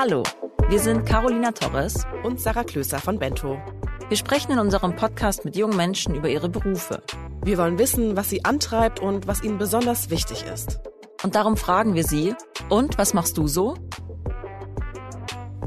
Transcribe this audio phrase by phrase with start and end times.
[0.00, 0.22] Hallo,
[0.68, 3.58] wir sind Carolina Torres und Sarah Klöser von Bento.
[4.06, 7.02] Wir sprechen in unserem Podcast mit jungen Menschen über ihre Berufe.
[7.42, 10.78] Wir wollen wissen, was sie antreibt und was ihnen besonders wichtig ist.
[11.24, 12.36] Und darum fragen wir sie,
[12.68, 13.74] und was machst du so?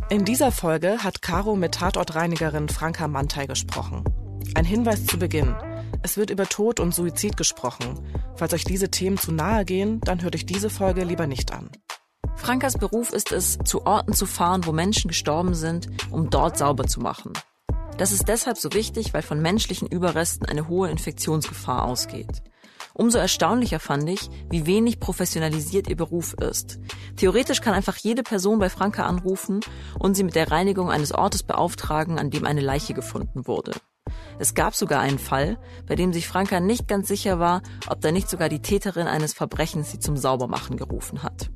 [0.10, 4.06] In dieser Folge hat Caro mit Tatortreinigerin Franka Mantei gesprochen.
[4.56, 5.58] Ein Hinweis zu Beginn.
[6.04, 8.00] Es wird über Tod und Suizid gesprochen.
[8.38, 11.70] Falls euch diese Themen zu nahe gehen, dann hört euch diese Folge lieber nicht an.
[12.42, 16.88] Frankas Beruf ist es, zu Orten zu fahren, wo Menschen gestorben sind, um dort sauber
[16.88, 17.34] zu machen.
[18.00, 22.42] Das ist deshalb so wichtig, weil von menschlichen Überresten eine hohe Infektionsgefahr ausgeht.
[22.96, 26.80] Umso erstaunlicher fand ich, wie wenig professionalisiert ihr Beruf ist.
[27.16, 29.60] Theoretisch kann einfach jede Person bei Franka anrufen
[30.00, 33.74] und sie mit der Reinigung eines Ortes beauftragen, an dem eine Leiche gefunden wurde.
[34.40, 38.12] Es gab sogar einen Fall, bei dem sich Franka nicht ganz sicher war, ob da
[38.12, 41.52] nicht sogar die Täterin eines Verbrechens sie zum Saubermachen gerufen hat.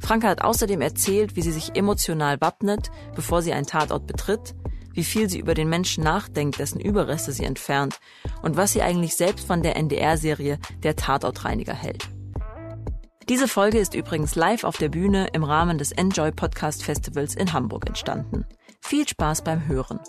[0.00, 4.54] Franka hat außerdem erzählt, wie sie sich emotional wappnet, bevor sie einen Tatort betritt,
[4.92, 8.00] wie viel sie über den Menschen nachdenkt, dessen Überreste sie entfernt
[8.42, 12.08] und was sie eigentlich selbst von der NDR-Serie Der Tatortreiniger hält.
[13.28, 17.52] Diese Folge ist übrigens live auf der Bühne im Rahmen des Enjoy Podcast Festivals in
[17.52, 18.46] Hamburg entstanden.
[18.80, 20.00] Viel Spaß beim Hören.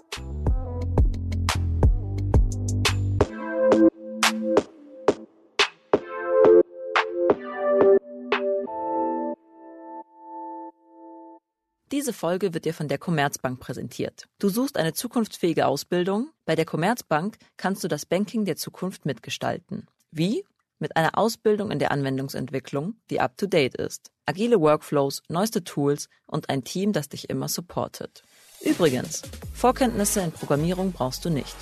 [11.92, 14.28] Diese Folge wird dir von der Commerzbank präsentiert.
[14.38, 16.30] Du suchst eine zukunftsfähige Ausbildung?
[16.46, 19.88] Bei der Commerzbank kannst du das Banking der Zukunft mitgestalten.
[20.12, 20.46] Wie?
[20.78, 24.12] Mit einer Ausbildung in der Anwendungsentwicklung, die up-to-date ist.
[24.28, 28.22] Agile Workflows, neueste Tools und ein Team, das dich immer supportet.
[28.62, 31.56] Übrigens, Vorkenntnisse in Programmierung brauchst du nicht.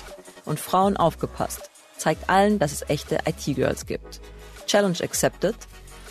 [0.44, 1.70] Und Frauen aufgepasst.
[1.96, 4.20] Zeigt allen, dass es echte IT-Girls gibt.
[4.66, 5.56] Challenge accepted?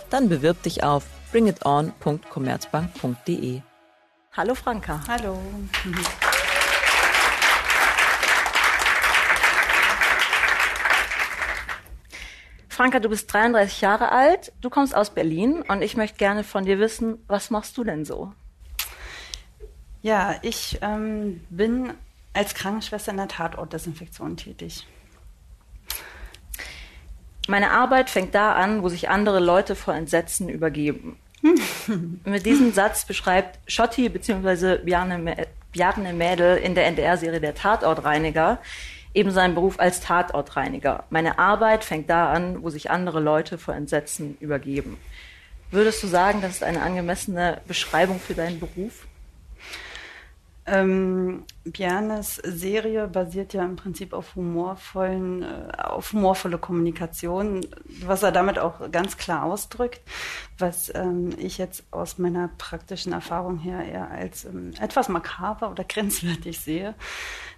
[0.10, 3.62] Dann bewirb dich auf bringiton.commerzbank.de.
[4.38, 5.02] Hallo Franka.
[5.08, 5.36] Hallo.
[12.70, 16.66] Franka, du bist 33 Jahre alt, du kommst aus Berlin und ich möchte gerne von
[16.66, 18.32] dir wissen, was machst du denn so?
[20.04, 21.96] Ja, ich ähm, bin
[22.34, 24.86] als Krankenschwester in der Tatortdesinfektion tätig.
[27.48, 31.18] Meine Arbeit fängt da an, wo sich andere Leute vor Entsetzen übergeben.
[32.26, 34.78] Mit diesem Satz beschreibt Schotti bzw.
[34.78, 38.60] Bjarne Mädel in der NDR-Serie Der Tatortreiniger
[39.14, 41.06] eben seinen Beruf als Tatortreiniger.
[41.10, 44.98] Meine Arbeit fängt da an, wo sich andere Leute vor Entsetzen übergeben.
[45.72, 49.07] Würdest du sagen, das ist eine angemessene Beschreibung für deinen Beruf?
[50.70, 57.66] Ähm, Bjarnes Serie basiert ja im Prinzip auf humorvollen, äh, auf humorvolle Kommunikation,
[58.06, 60.02] was er damit auch ganz klar ausdrückt,
[60.58, 65.84] was ähm, ich jetzt aus meiner praktischen Erfahrung her eher als ähm, etwas makaber oder
[65.88, 66.96] grenzwertig sehe.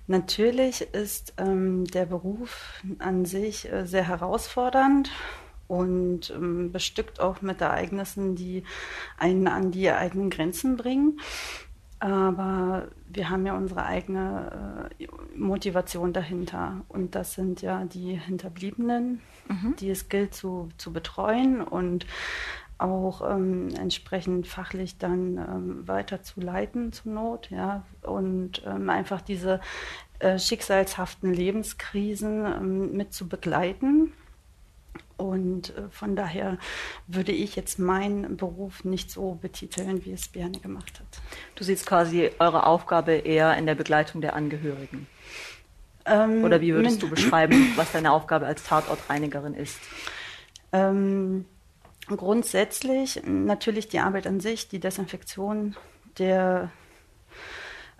[0.05, 5.09] Natürlich ist ähm, der Beruf an sich äh, sehr herausfordernd
[5.67, 8.63] und ähm, bestückt auch mit Ereignissen, die
[9.17, 11.19] einen an die eigenen Grenzen bringen.
[11.99, 16.81] Aber wir haben ja unsere eigene äh, Motivation dahinter.
[16.87, 19.75] Und das sind ja die Hinterbliebenen, mhm.
[19.79, 22.05] die es gilt zu, zu betreuen und
[22.77, 29.19] auch ähm, entsprechend fachlich dann ähm, weiter zu leiten zur Not, ja, und ähm, einfach
[29.19, 29.59] diese
[30.19, 34.13] äh, schicksalshaften Lebenskrisen ähm, mit zu begleiten
[35.17, 36.57] und äh, von daher
[37.07, 41.21] würde ich jetzt meinen Beruf nicht so betiteln, wie es Berne gemacht hat.
[41.55, 45.07] Du siehst quasi eure Aufgabe eher in der Begleitung der Angehörigen.
[46.05, 49.79] Ähm, Oder wie würdest du beschreiben, was deine Aufgabe als Tatortreinigerin ist?
[50.71, 51.45] Ähm,
[52.07, 55.75] grundsätzlich natürlich die Arbeit an sich, die Desinfektion
[56.17, 56.71] der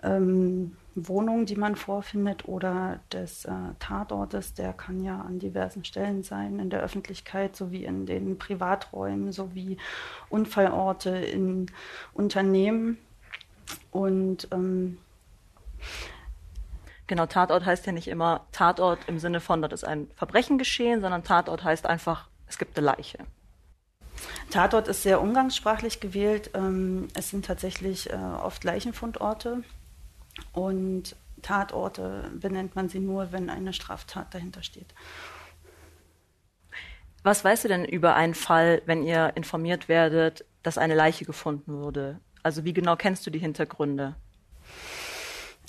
[0.02, 6.22] ähm, Wohnung, die man vorfindet oder des äh, Tatortes, der kann ja an diversen Stellen
[6.22, 9.78] sein, in der Öffentlichkeit sowie in den Privaträumen sowie
[10.28, 11.66] Unfallorte in
[12.12, 12.98] Unternehmen.
[13.90, 14.98] Und ähm,
[17.10, 21.00] Genau, Tatort heißt ja nicht immer Tatort im Sinne von, dort ist ein Verbrechen geschehen,
[21.00, 23.18] sondern Tatort heißt einfach, es gibt eine Leiche.
[24.50, 26.50] Tatort ist sehr umgangssprachlich gewählt.
[26.54, 29.64] Ähm, es sind tatsächlich äh, oft Leichenfundorte.
[30.52, 34.94] Und Tatorte benennt man sie nur, wenn eine Straftat dahinter steht.
[37.22, 41.74] Was weißt du denn über einen Fall, wenn ihr informiert werdet, dass eine Leiche gefunden
[41.80, 42.18] wurde?
[42.42, 44.16] Also wie genau kennst du die Hintergründe?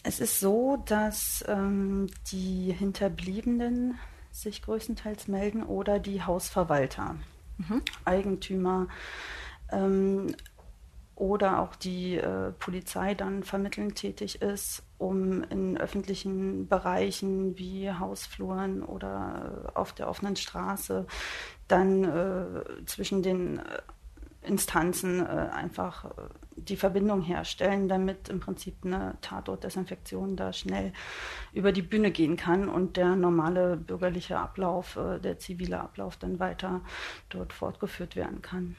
[0.03, 3.99] Es ist so, dass ähm, die Hinterbliebenen
[4.31, 7.15] sich größtenteils melden oder die Hausverwalter,
[7.57, 7.81] mhm.
[8.05, 8.87] Eigentümer.
[9.71, 10.35] Ähm,
[11.15, 18.81] oder auch die äh, Polizei dann vermittelnd tätig ist, um in öffentlichen Bereichen wie Hausfluren
[18.81, 21.05] oder äh, auf der offenen Straße
[21.67, 23.81] dann äh, zwischen den äh,
[24.41, 26.09] Instanzen äh, einfach äh,
[26.55, 30.91] die Verbindung herstellen, damit im Prinzip eine Tatortdesinfektion da schnell
[31.53, 36.81] über die Bühne gehen kann und der normale bürgerliche Ablauf, der zivile Ablauf dann weiter
[37.29, 38.75] dort fortgeführt werden kann.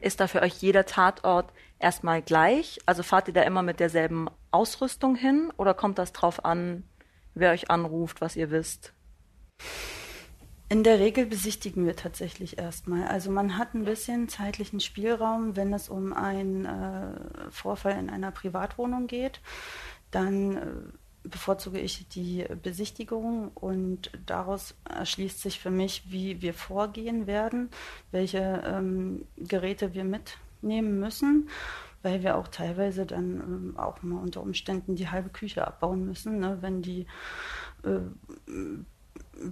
[0.00, 2.78] Ist da für euch jeder Tatort erstmal gleich?
[2.86, 6.84] Also fahrt ihr da immer mit derselben Ausrüstung hin oder kommt das drauf an,
[7.34, 8.92] wer euch anruft, was ihr wisst?
[10.68, 13.06] In der Regel besichtigen wir tatsächlich erstmal.
[13.06, 18.32] Also man hat ein bisschen zeitlichen Spielraum, wenn es um einen äh, Vorfall in einer
[18.32, 19.40] Privatwohnung geht.
[20.10, 27.26] Dann äh, bevorzuge ich die Besichtigung und daraus erschließt sich für mich, wie wir vorgehen
[27.26, 27.70] werden,
[28.10, 31.48] welche ähm, Geräte wir mitnehmen müssen,
[32.02, 36.38] weil wir auch teilweise dann ähm, auch mal unter Umständen die halbe Küche abbauen müssen,
[36.38, 37.06] ne, wenn die
[37.84, 38.00] äh,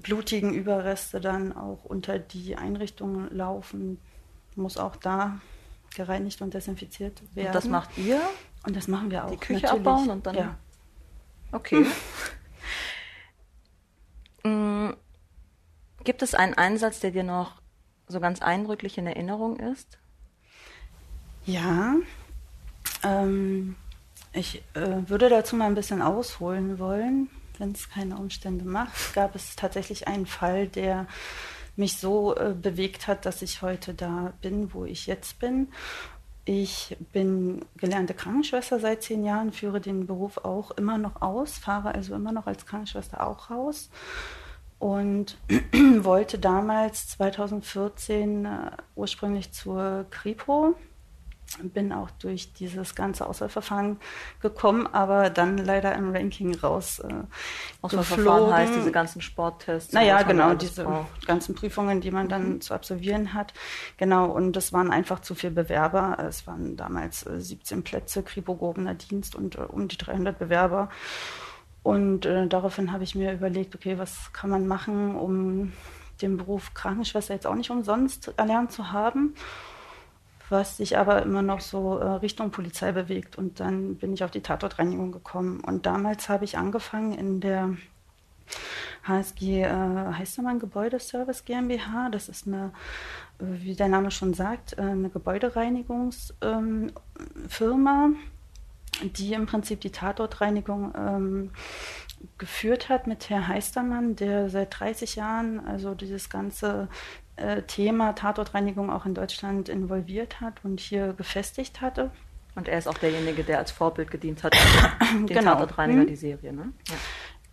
[0.03, 3.99] blutigen Überreste dann auch unter die Einrichtungen laufen,
[4.57, 5.41] muss auch da
[5.95, 7.49] gereinigt und desinfiziert werden.
[7.49, 8.21] Und das macht ihr?
[8.67, 9.31] Und das machen wir auch.
[9.31, 9.87] Die Küche natürlich.
[9.87, 10.35] abbauen und dann.
[10.35, 10.59] Ja.
[11.55, 11.87] Okay.
[14.45, 14.91] mm,
[16.03, 17.63] gibt es einen Einsatz, der dir noch
[18.09, 19.99] so ganz eindrücklich in Erinnerung ist?
[21.47, 21.95] Ja.
[23.05, 23.77] Ähm,
[24.33, 29.15] ich äh, würde dazu mal ein bisschen ausholen wollen, wenn es keine Umstände macht.
[29.15, 31.07] Gab es tatsächlich einen Fall, der
[31.77, 35.69] mich so äh, bewegt hat, dass ich heute da bin, wo ich jetzt bin.
[36.47, 41.95] Ich bin gelernte Krankenschwester seit zehn Jahren, führe den Beruf auch immer noch aus, fahre
[41.95, 43.89] also immer noch als Krankenschwester auch raus
[44.79, 45.39] und
[46.01, 50.75] wollte damals 2014 äh, ursprünglich zur Kripo
[51.63, 53.99] bin auch durch dieses ganze Auswahlverfahren
[54.41, 57.01] gekommen, aber dann leider im Ranking raus.
[57.01, 57.13] Äh,
[57.83, 59.93] Auswahlverfahren heißt diese ganzen Sporttests.
[59.93, 61.27] Naja, genau, diese braucht.
[61.27, 62.61] ganzen Prüfungen, die man dann mhm.
[62.61, 63.55] zu absolvieren hat.
[63.97, 66.19] Genau, und es waren einfach zu viele Bewerber.
[66.21, 70.89] Es waren damals äh, 17 Plätze, Kripo-Gehobener Dienst und äh, um die 300 Bewerber.
[71.83, 75.73] Und äh, daraufhin habe ich mir überlegt, okay, was kann man machen, um
[76.23, 79.35] den Beruf Krankenschwester jetzt auch nicht umsonst erlernt zu haben
[80.51, 83.37] was sich aber immer noch so äh, Richtung Polizei bewegt.
[83.37, 85.61] Und dann bin ich auf die Tatortreinigung gekommen.
[85.61, 87.77] Und damals habe ich angefangen in der
[89.05, 89.69] HSG äh,
[90.19, 92.09] Heistermann Gebäudeservice GmbH.
[92.11, 92.73] Das ist eine,
[93.39, 96.95] wie der Name schon sagt, äh, eine Gebäudereinigungsfirma,
[98.05, 98.17] ähm,
[99.03, 101.51] die im Prinzip die Tatortreinigung ähm,
[102.39, 106.89] geführt hat mit Herr Heistermann, der seit 30 Jahren also dieses ganze
[107.67, 112.11] Thema Tatortreinigung auch in Deutschland involviert hat und hier gefestigt hatte.
[112.55, 114.55] Und er ist auch derjenige, der als Vorbild gedient hat,
[115.13, 115.55] den genau.
[115.55, 116.07] Tatortreiniger, mhm.
[116.07, 116.73] die Serie, ne?
[116.89, 116.95] Ja.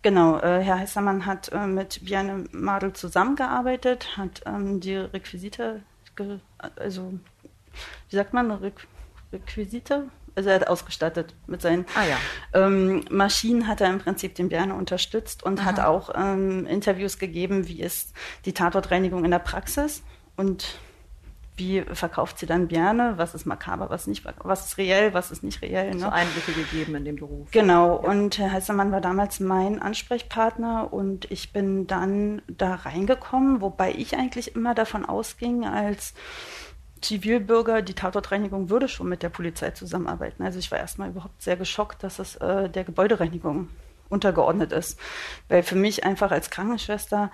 [0.02, 5.82] Genau, äh, Herr Heißermann hat äh, mit Bjarne Madel zusammengearbeitet, hat ähm, die Requisite,
[6.76, 7.12] also
[8.10, 8.82] wie sagt man, Requ
[9.32, 12.16] Requisite also er hat ausgestattet mit seinen ah, ja.
[12.66, 15.66] ähm, Maschinen, hat er im Prinzip den Berne unterstützt und Aha.
[15.66, 18.14] hat auch ähm, Interviews gegeben, wie ist
[18.44, 20.02] die Tatortreinigung in der Praxis
[20.36, 20.78] und
[21.56, 25.42] wie verkauft sie dann Berne, was ist makaber, was nicht, was ist reell, was ist
[25.42, 25.90] nicht reell.
[25.90, 26.00] Ne?
[26.00, 27.50] So Einblicke gegeben in den Beruf.
[27.50, 28.08] Genau, ja.
[28.08, 34.16] und Herr Heißermann war damals mein Ansprechpartner und ich bin dann da reingekommen, wobei ich
[34.16, 36.14] eigentlich immer davon ausging, als
[37.02, 40.42] Zivilbürger, die Tatortreinigung würde schon mit der Polizei zusammenarbeiten.
[40.42, 43.68] Also ich war erstmal überhaupt sehr geschockt, dass es äh, der Gebäudereinigung
[44.08, 44.98] untergeordnet ist.
[45.48, 47.30] Weil für mich einfach als Krankenschwester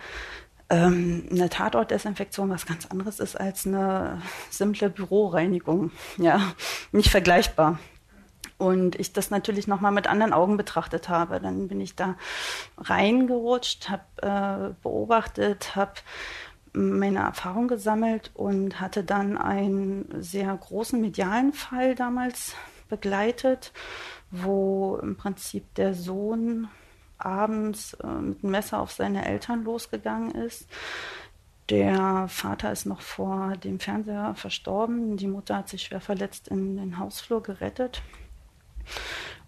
[0.71, 5.91] ähm, eine Tatortdesinfektion was ganz anderes ist als eine simple Büroreinigung.
[6.17, 6.53] Ja,
[6.93, 7.79] nicht vergleichbar.
[8.59, 11.41] Und ich das natürlich nochmal mit anderen Augen betrachtet habe.
[11.41, 12.17] Dann bin ich da
[12.77, 15.93] reingerutscht, habe äh, beobachtet, habe
[16.73, 22.55] meine Erfahrung gesammelt und hatte dann einen sehr großen medialen Fall damals
[22.89, 23.73] begleitet,
[24.31, 26.69] wo im Prinzip der Sohn
[27.19, 30.69] abends äh, mit einem Messer auf seine Eltern losgegangen ist.
[31.69, 35.17] Der Vater ist noch vor dem Fernseher verstorben.
[35.19, 38.03] Die Mutter hat sich schwer verletzt in den Hausflur gerettet.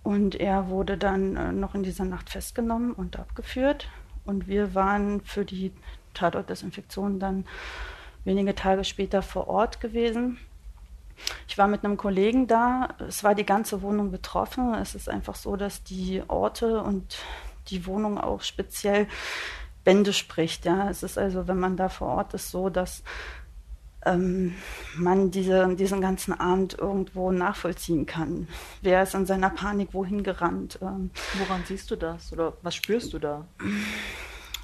[0.03, 3.89] Und er wurde dann äh, noch in dieser Nacht festgenommen und abgeführt.
[4.25, 5.73] Und wir waren für die
[6.15, 7.47] Tatortdesinfektion dann
[8.25, 10.39] wenige Tage später vor Ort gewesen.
[11.49, 12.89] Ich war mit einem Kollegen da.
[13.07, 14.75] Es war die ganze Wohnung betroffen.
[14.75, 17.19] Es ist einfach so, dass die Orte und
[17.69, 19.07] die Wohnung auch speziell
[19.85, 20.65] Bände spricht.
[20.65, 23.03] Ja, es ist also, wenn man da vor Ort ist, so, dass
[24.07, 24.55] ähm,
[24.97, 28.49] man diese, diesen ganzen Abend irgendwo nachvollziehen kann.
[28.83, 30.79] Wer ist in seiner Panik wohin gerannt?
[30.81, 33.45] Ähm, Woran siehst du das oder was spürst du da?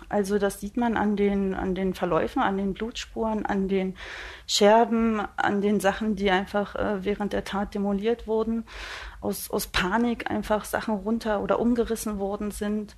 [0.09, 3.97] Also das sieht man an den, an den Verläufen, an den Blutspuren, an den
[4.47, 8.65] Scherben, an den Sachen, die einfach äh, während der Tat demoliert wurden,
[9.21, 12.97] aus, aus Panik einfach Sachen runter oder umgerissen worden sind.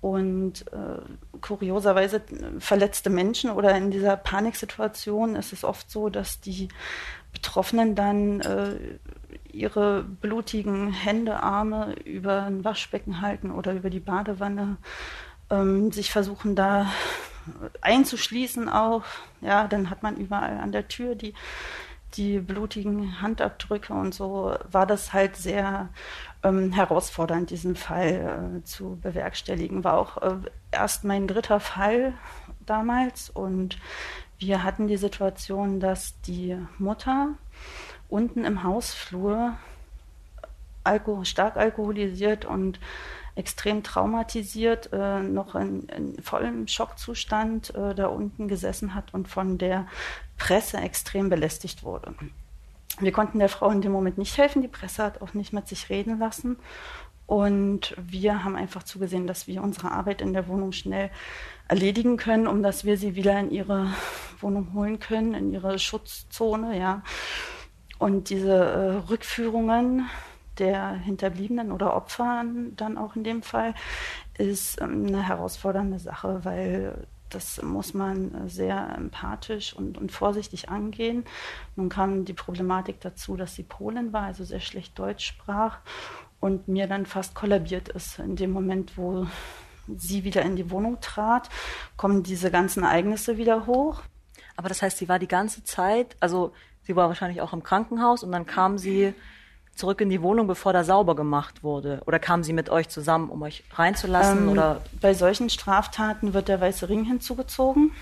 [0.00, 2.22] Und äh, kurioserweise
[2.58, 6.68] verletzte Menschen oder in dieser Paniksituation ist es oft so, dass die
[7.32, 8.78] Betroffenen dann äh,
[9.52, 14.76] ihre blutigen Hände, Arme über ein Waschbecken halten oder über die Badewanne
[15.50, 16.90] ähm, sich versuchen da
[17.80, 19.04] einzuschließen auch.
[19.40, 21.34] Ja, dann hat man überall an der Tür die,
[22.14, 25.88] die blutigen Handabdrücke und so war das halt sehr
[26.42, 29.84] ähm, herausfordernd, diesen Fall äh, zu bewerkstelligen.
[29.84, 30.36] War auch äh,
[30.70, 32.14] erst mein dritter Fall
[32.64, 33.78] damals und
[34.38, 37.28] wir hatten die Situation, dass die Mutter
[38.08, 39.54] unten im Hausflur
[40.84, 42.78] alko stark alkoholisiert und
[43.36, 49.58] extrem traumatisiert, äh, noch in, in, vollem Schockzustand äh, da unten gesessen hat und von
[49.58, 49.86] der
[50.38, 52.14] Presse extrem belästigt wurde.
[52.98, 54.62] Wir konnten der Frau in dem Moment nicht helfen.
[54.62, 56.56] Die Presse hat auch nicht mit sich reden lassen.
[57.26, 61.10] Und wir haben einfach zugesehen, dass wir unsere Arbeit in der Wohnung schnell
[61.68, 63.92] erledigen können, um dass wir sie wieder in ihre
[64.40, 67.02] Wohnung holen können, in ihre Schutzzone, ja.
[67.98, 70.08] Und diese äh, Rückführungen
[70.58, 72.44] der Hinterbliebenen oder Opfer
[72.76, 73.74] dann auch in dem Fall,
[74.38, 81.24] ist ähm, eine herausfordernde Sache, weil das muss man sehr empathisch und, und, vorsichtig angehen.
[81.74, 85.78] Nun kam die Problematik dazu, dass sie Polin war, also sehr schlecht Deutsch sprach
[86.38, 88.20] und mir dann fast kollabiert ist.
[88.20, 89.26] In dem Moment, wo
[89.96, 91.48] sie wieder in die Wohnung trat,
[91.96, 94.02] kommen diese ganzen Ereignisse wieder hoch.
[94.56, 98.22] Aber das heißt, sie war die ganze Zeit, also sie war wahrscheinlich auch im Krankenhaus
[98.22, 99.14] und dann kam sie
[99.76, 102.00] zurück in die Wohnung, bevor da sauber gemacht wurde?
[102.06, 104.44] Oder kam sie mit euch zusammen, um euch reinzulassen?
[104.44, 104.80] Ähm, oder?
[105.00, 107.92] Bei solchen Straftaten wird der Weiße Ring hinzugezogen.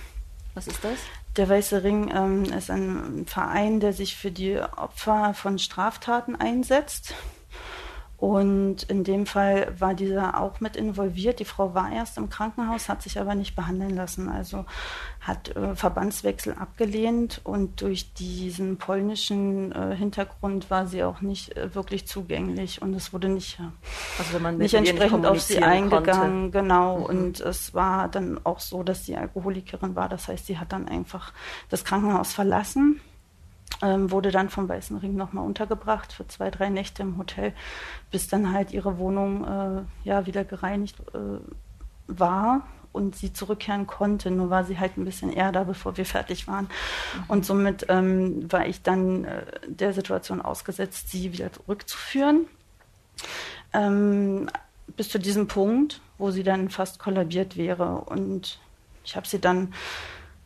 [0.55, 0.99] Was ist das?
[1.37, 7.15] Der Weiße Ring ähm, ist ein Verein, der sich für die Opfer von Straftaten einsetzt.
[8.25, 11.41] Und in dem Fall war dieser auch mit involviert.
[11.41, 14.31] Die Frau war erst im Krankenhaus, hat sich aber nicht behandeln lassen.
[14.31, 14.65] Also
[15.21, 21.75] hat äh, Verbandswechsel abgelehnt und durch diesen polnischen äh, Hintergrund war sie auch nicht äh,
[21.75, 23.61] wirklich zugänglich und es wurde nicht,
[24.19, 26.51] also man nicht entsprechend nicht auf sie eingegangen.
[26.51, 26.59] Konnte.
[26.63, 27.01] Genau.
[27.01, 27.05] Mhm.
[27.05, 30.09] Und es war dann auch so, dass sie Alkoholikerin war.
[30.09, 31.35] Das heißt, sie hat dann einfach
[31.69, 33.03] das Krankenhaus verlassen
[33.83, 37.53] ähm, wurde dann vom Weißen Ring nochmal untergebracht für zwei, drei Nächte im Hotel,
[38.11, 41.39] bis dann halt ihre Wohnung äh, ja wieder gereinigt äh,
[42.07, 44.31] war und sie zurückkehren konnte.
[44.31, 46.65] Nur war sie halt ein bisschen eher da, bevor wir fertig waren.
[46.65, 47.25] Mhm.
[47.29, 52.47] Und somit ähm, war ich dann äh, der Situation ausgesetzt, sie wieder zurückzuführen.
[53.73, 54.49] Ähm,
[54.97, 57.97] bis zu diesem Punkt, wo sie dann fast kollabiert wäre.
[58.07, 58.61] Und
[59.05, 59.75] ich habe sie dann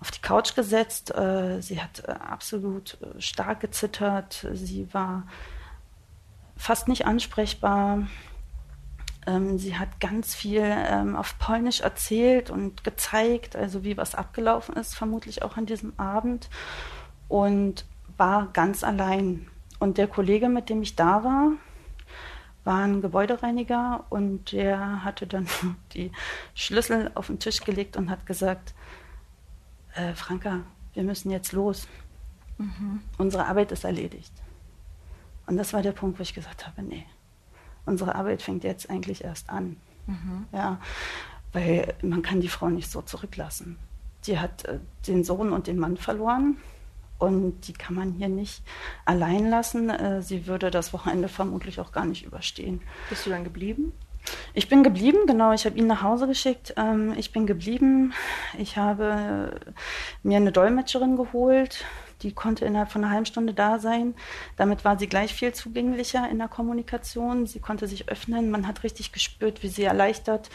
[0.01, 1.15] auf die Couch gesetzt.
[1.15, 4.47] Äh, sie hat äh, absolut äh, stark gezittert.
[4.53, 5.25] Sie war
[6.57, 8.07] fast nicht ansprechbar.
[9.27, 14.77] Ähm, sie hat ganz viel ähm, auf Polnisch erzählt und gezeigt, also wie was abgelaufen
[14.77, 16.49] ist, vermutlich auch an diesem Abend.
[17.29, 17.85] Und
[18.17, 19.49] war ganz allein.
[19.79, 21.53] Und der Kollege, mit dem ich da war,
[22.65, 25.47] war ein Gebäudereiniger und der hatte dann
[25.93, 26.13] die
[26.55, 28.75] Schlüssel auf den Tisch gelegt und hat gesagt,
[29.99, 30.61] äh, Franka,
[30.95, 31.89] wir müssen jetzt los.
[32.59, 33.01] Mhm.
[33.19, 34.33] Unsere Arbeit ist erledigt.
[35.47, 37.07] Und das war der Punkt, wo ich gesagt habe, nee,
[37.87, 39.77] unsere Arbeit fängt jetzt eigentlich erst an.
[40.07, 40.47] Mhm.
[40.53, 40.81] Ja,
[41.53, 43.79] weil man kann die Frau nicht so zurücklassen.
[44.27, 46.59] Die hat äh, den Sohn und den Mann verloren
[47.19, 48.63] und die kann man hier nicht
[49.05, 49.91] allein lassen.
[49.91, 52.81] Äh, sie würde das Wochenende vermutlich auch gar nicht überstehen.
[53.09, 53.93] Bist du dann geblieben?
[54.55, 55.53] Ich bin geblieben, genau.
[55.53, 56.75] Ich habe ihn nach Hause geschickt.
[56.77, 58.13] Ähm, ich bin geblieben.
[58.59, 59.61] Ich habe
[60.23, 61.85] mir eine Dolmetscherin geholt.
[62.23, 64.15] Die konnte innerhalb von einer halben Stunde da sein.
[64.57, 67.47] Damit war sie gleich viel zugänglicher in der Kommunikation.
[67.47, 68.51] Sie konnte sich öffnen.
[68.51, 70.51] Man hat richtig gespürt, wie sie erleichtert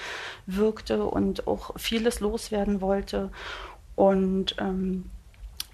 [0.46, 3.32] wirkte und auch vieles loswerden wollte.
[3.96, 5.10] Und ähm,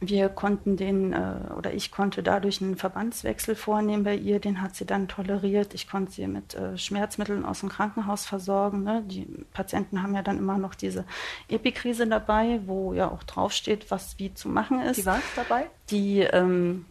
[0.01, 4.75] wir konnten den, äh, oder ich konnte dadurch einen Verbandswechsel vornehmen bei ihr, den hat
[4.75, 5.73] sie dann toleriert.
[5.73, 8.83] Ich konnte sie mit äh, Schmerzmitteln aus dem Krankenhaus versorgen.
[8.83, 9.03] Ne?
[9.05, 11.03] Die Patienten haben ja dann immer noch diese
[11.49, 14.97] Epikrise dabei, wo ja auch draufsteht, was wie zu machen ist.
[14.97, 15.67] Die war dabei?
[15.89, 16.85] Die, ähm,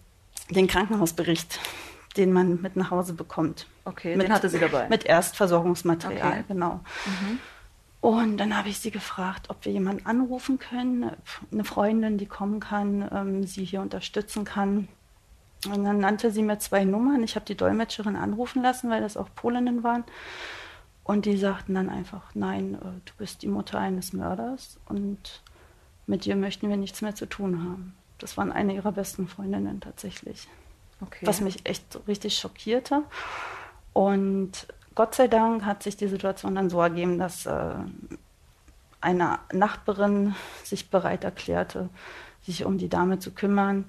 [0.51, 1.61] den Krankenhausbericht,
[2.19, 3.67] den man mit nach Hause bekommt.
[3.87, 4.87] Okay, mit, den hatte sie dabei.
[4.89, 6.45] Mit Erstversorgungsmaterial, okay.
[6.47, 6.81] genau.
[7.07, 7.39] Mhm.
[8.01, 11.11] Und dann habe ich sie gefragt, ob wir jemanden anrufen können,
[11.51, 14.89] eine Freundin, die kommen kann, ähm, sie hier unterstützen kann.
[15.67, 17.25] Und dann nannte sie mir zwei Nummern.
[17.25, 20.05] Ich habe die Dolmetscherin anrufen lassen, weil das auch Polinnen waren.
[21.03, 25.43] Und die sagten dann einfach, nein, äh, du bist die Mutter eines Mörders und
[26.07, 27.95] mit dir möchten wir nichts mehr zu tun haben.
[28.19, 30.49] Das waren eine ihrer besten Freundinnen tatsächlich.
[31.01, 31.27] Okay.
[31.27, 33.03] Was mich echt richtig schockierte.
[33.93, 37.75] Und Gott sei Dank hat sich die Situation dann so ergeben, dass äh,
[39.01, 41.89] eine Nachbarin sich bereit erklärte,
[42.43, 43.85] sich um die Dame zu kümmern,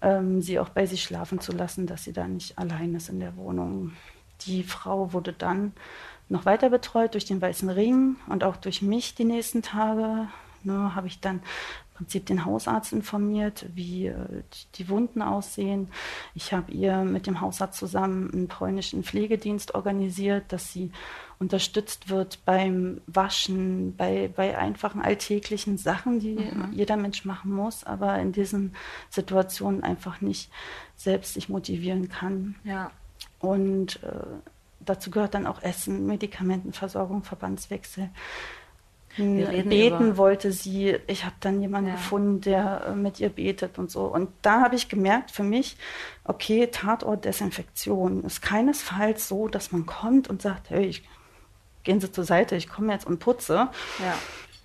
[0.00, 3.18] ähm, sie auch bei sich schlafen zu lassen, dass sie da nicht allein ist in
[3.18, 3.94] der Wohnung.
[4.42, 5.72] Die Frau wurde dann
[6.28, 10.28] noch weiter betreut durch den Weißen Ring und auch durch mich die nächsten Tage.
[10.62, 11.42] Ne, habe ich dann
[11.94, 14.42] Prinzip den Hausarzt informiert, wie äh,
[14.74, 15.88] die Wunden aussehen.
[16.34, 20.90] Ich habe ihr mit dem Hausarzt zusammen einen polnischen Pflegedienst organisiert, dass sie
[21.38, 26.72] unterstützt wird beim Waschen, bei, bei einfachen alltäglichen Sachen, die mhm.
[26.72, 28.74] jeder Mensch machen muss, aber in diesen
[29.10, 30.50] Situationen einfach nicht
[30.96, 32.56] selbst sich motivieren kann.
[32.64, 32.90] Ja.
[33.38, 34.08] Und äh,
[34.80, 38.10] dazu gehört dann auch Essen, Medikamentenversorgung, Verbandswechsel.
[39.16, 40.16] Beten über...
[40.16, 40.96] wollte sie.
[41.06, 41.96] Ich habe dann jemanden ja.
[41.96, 44.04] gefunden, der äh, mit ihr betet und so.
[44.06, 45.76] Und da habe ich gemerkt für mich,
[46.24, 51.04] okay, Tatort Desinfektion ist keinesfalls so, dass man kommt und sagt, hey, ich,
[51.84, 53.68] gehen Sie zur Seite, ich komme jetzt und putze.
[54.00, 54.14] Ja.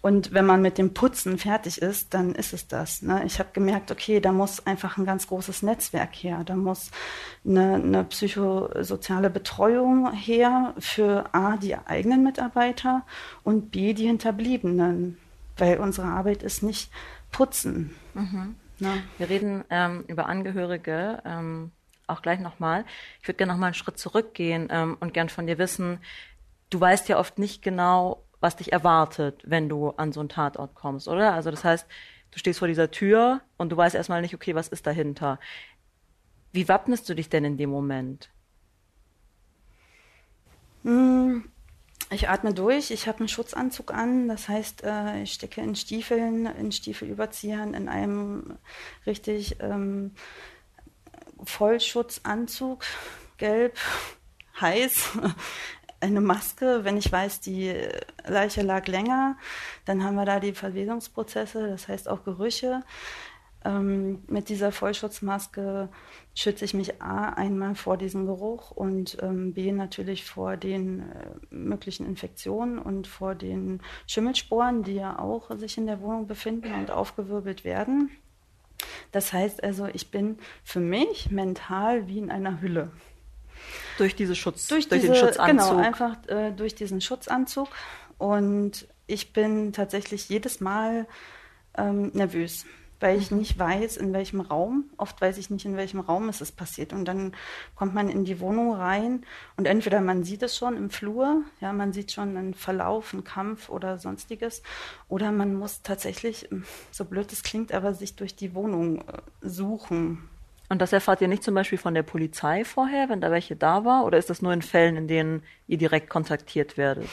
[0.01, 3.01] Und wenn man mit dem Putzen fertig ist, dann ist es das.
[3.01, 3.23] Ne?
[3.25, 6.43] Ich habe gemerkt, okay, da muss einfach ein ganz großes Netzwerk her.
[6.45, 6.91] Da muss
[7.45, 13.05] eine, eine psychosoziale Betreuung her für A, die eigenen Mitarbeiter
[13.43, 15.17] und B, die Hinterbliebenen.
[15.57, 16.91] Weil unsere Arbeit ist nicht
[17.31, 17.93] putzen.
[18.13, 18.55] Mhm.
[18.79, 19.03] Ne?
[19.17, 21.21] Wir reden ähm, über Angehörige.
[21.25, 21.71] Ähm
[22.09, 22.85] auch gleich nochmal.
[23.21, 25.99] Ich würde gerne nochmal einen Schritt zurückgehen ähm, und gern von dir wissen,
[26.69, 30.75] du weißt ja oft nicht genau, was dich erwartet, wenn du an so einen Tatort
[30.75, 31.33] kommst, oder?
[31.33, 31.87] Also das heißt,
[32.31, 35.39] du stehst vor dieser Tür und du weißt erstmal nicht, okay, was ist dahinter?
[36.51, 38.29] Wie wappnest du dich denn in dem Moment?
[40.83, 41.43] Hm,
[42.11, 46.45] ich atme durch, ich habe einen Schutzanzug an, das heißt, äh, ich stecke in Stiefeln,
[46.45, 48.57] in Stiefelüberziehern, in einem
[49.05, 50.15] richtig ähm,
[51.43, 52.83] Vollschutzanzug,
[53.37, 53.77] gelb,
[54.61, 55.19] heiß,
[56.01, 57.73] eine Maske, wenn ich weiß, die
[58.25, 59.37] Leiche lag länger,
[59.85, 62.83] dann haben wir da die Verwesungsprozesse, das heißt auch Gerüche.
[63.65, 65.89] Ähm, mit dieser Vollschutzmaske
[66.33, 71.03] schütze ich mich A einmal vor diesem Geruch und ähm, B natürlich vor den äh,
[71.49, 76.89] möglichen Infektionen und vor den Schimmelsporen, die ja auch sich in der Wohnung befinden und
[76.89, 78.09] aufgewirbelt werden.
[79.11, 82.91] Das heißt also, ich bin für mich mental wie in einer Hülle.
[83.97, 85.69] Durch diese Schutz, durch, durch diese, den Schutzanzug.
[85.69, 87.67] Genau, einfach äh, durch diesen Schutzanzug.
[88.17, 91.07] Und ich bin tatsächlich jedes Mal
[91.77, 92.65] ähm, nervös,
[92.99, 93.39] weil ich mhm.
[93.39, 96.93] nicht weiß, in welchem Raum, oft weiß ich nicht, in welchem Raum es ist passiert.
[96.93, 97.33] Und dann
[97.75, 99.25] kommt man in die Wohnung rein
[99.57, 103.23] und entweder man sieht es schon im Flur, ja, man sieht schon einen Verlauf, einen
[103.23, 104.61] Kampf oder sonstiges,
[105.07, 106.49] oder man muss tatsächlich,
[106.91, 110.29] so blöd es klingt, aber sich durch die Wohnung äh, suchen.
[110.69, 113.83] Und das erfahrt ihr nicht zum Beispiel von der Polizei vorher, wenn da welche da
[113.85, 114.05] war?
[114.05, 117.09] Oder ist das nur in Fällen, in denen ihr direkt kontaktiert werdet?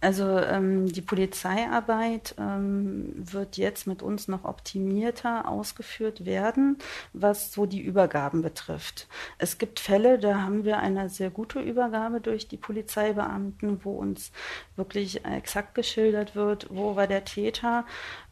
[0.00, 6.78] Also ähm, die Polizeiarbeit ähm, wird jetzt mit uns noch optimierter ausgeführt werden,
[7.12, 9.08] was so die Übergaben betrifft.
[9.38, 14.30] Es gibt Fälle, da haben wir eine sehr gute Übergabe durch die Polizeibeamten, wo uns
[14.76, 17.84] wirklich exakt geschildert wird, wo war der Täter,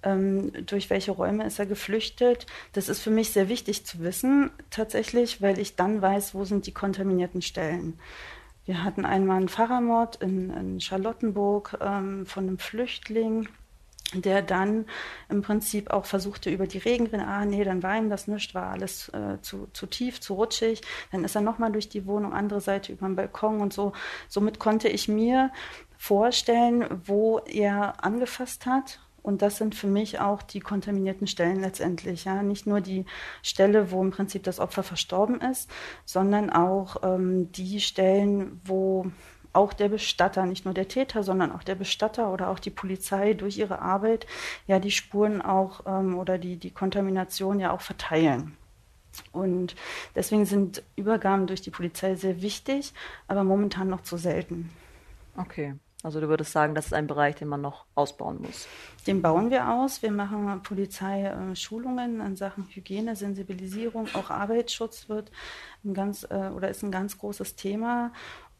[0.04, 2.46] ähm, durch welche Räume ist er geflüchtet.
[2.74, 6.66] Das ist für mich sehr wichtig zu wissen, tatsächlich, weil ich dann weiß, wo sind
[6.66, 7.98] die kontaminierten Stellen.
[8.66, 13.48] Wir hatten einmal einen Pfarrermord in, in Charlottenburg ähm, von einem Flüchtling,
[14.12, 14.86] der dann
[15.28, 18.70] im Prinzip auch versuchte über die Regenrinne, ah nee, dann war ihm das nicht, war
[18.70, 20.82] alles äh, zu, zu tief, zu rutschig.
[21.12, 23.92] Dann ist er nochmal durch die Wohnung, andere Seite über den Balkon und so.
[24.28, 25.52] Somit konnte ich mir
[25.96, 32.26] vorstellen, wo er angefasst hat und das sind für mich auch die kontaminierten Stellen letztendlich.
[32.26, 32.44] Ja?
[32.44, 33.04] Nicht nur die
[33.42, 35.68] Stelle, wo im Prinzip das Opfer verstorben ist,
[36.04, 39.10] sondern auch ähm, die Stellen, wo
[39.52, 43.34] auch der Bestatter, nicht nur der Täter, sondern auch der Bestatter oder auch die Polizei
[43.34, 44.28] durch ihre Arbeit
[44.68, 48.56] ja die Spuren auch ähm, oder die, die Kontamination ja auch verteilen.
[49.32, 49.74] Und
[50.14, 52.92] deswegen sind Übergaben durch die Polizei sehr wichtig,
[53.26, 54.70] aber momentan noch zu selten.
[55.36, 55.74] Okay.
[56.06, 58.68] Also du würdest sagen, das ist ein Bereich, den man noch ausbauen muss.
[59.08, 60.02] Den bauen wir aus.
[60.02, 65.32] Wir machen Polizeischulungen in Sachen Hygiene, Sensibilisierung, auch Arbeitsschutz wird
[65.84, 68.12] ein ganz äh, oder ist ein ganz großes Thema.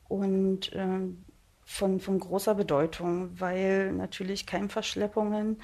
[0.09, 1.25] Und ähm,
[1.65, 5.63] von, von großer Bedeutung, weil natürlich Keimverschleppungen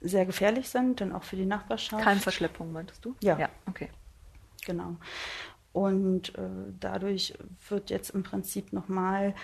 [0.00, 2.02] sehr gefährlich sind, dann auch für die Nachbarschaft.
[2.02, 3.14] Keimverschleppung meintest du?
[3.20, 3.38] Ja.
[3.38, 3.90] Ja, okay.
[4.64, 4.96] Genau.
[5.74, 6.48] Und äh,
[6.80, 7.34] dadurch
[7.68, 9.34] wird jetzt im Prinzip nochmal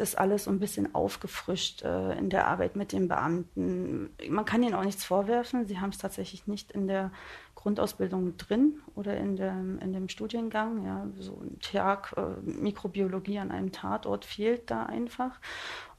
[0.00, 4.10] das alles so ein bisschen aufgefrischt äh, in der Arbeit mit den Beamten.
[4.28, 5.66] Man kann ihnen auch nichts vorwerfen.
[5.66, 7.10] Sie haben es tatsächlich nicht in der
[7.54, 10.84] Grundausbildung drin oder in dem, in dem Studiengang.
[10.84, 15.40] Ja, so ein Tag äh, Mikrobiologie an einem Tatort fehlt da einfach.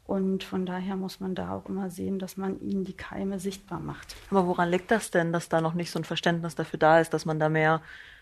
[0.05, 3.79] Und von daher muss man da auch immer sehen, dass man ihnen die Keime sichtbar
[3.79, 4.15] macht.
[4.31, 7.13] Aber woran liegt das denn, dass da noch nicht so ein Verständnis dafür da ist,
[7.13, 7.81] dass man da mehr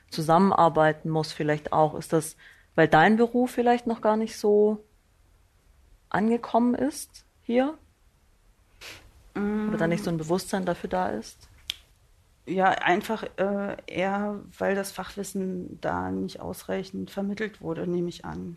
[0.09, 1.95] zusammenarbeiten muss vielleicht auch?
[1.95, 2.35] Ist das,
[2.75, 4.83] weil dein Beruf vielleicht noch gar nicht so
[6.09, 7.77] angekommen ist hier?
[9.35, 9.69] Mm.
[9.69, 11.49] Oder da nicht so ein Bewusstsein dafür da ist?
[12.45, 18.55] Ja, einfach äh, eher, weil das Fachwissen da nicht ausreichend vermittelt wurde, nehme ich an.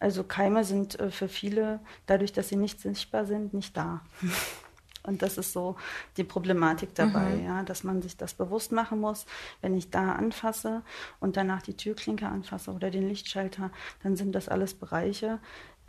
[0.00, 4.02] Also Keime sind äh, für viele, dadurch, dass sie nicht sichtbar sind, nicht da.
[5.06, 5.76] Und das ist so
[6.16, 7.44] die Problematik dabei, mhm.
[7.44, 9.26] ja, dass man sich das bewusst machen muss,
[9.60, 10.82] wenn ich da anfasse
[11.20, 13.70] und danach die Türklinke anfasse oder den Lichtschalter,
[14.02, 15.40] dann sind das alles Bereiche,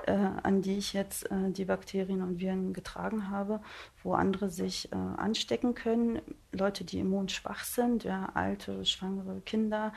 [0.05, 3.61] äh, an die ich jetzt äh, die Bakterien und Viren getragen habe,
[4.03, 6.21] wo andere sich äh, anstecken können.
[6.51, 9.93] Leute, die immunschwach sind, ja, alte, schwangere Kinder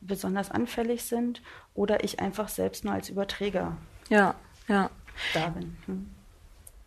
[0.00, 1.42] besonders anfällig sind
[1.74, 3.76] oder ich einfach selbst nur als Überträger
[4.08, 4.34] ja,
[4.68, 4.90] ja.
[5.34, 5.76] da bin.
[5.86, 6.10] Hm.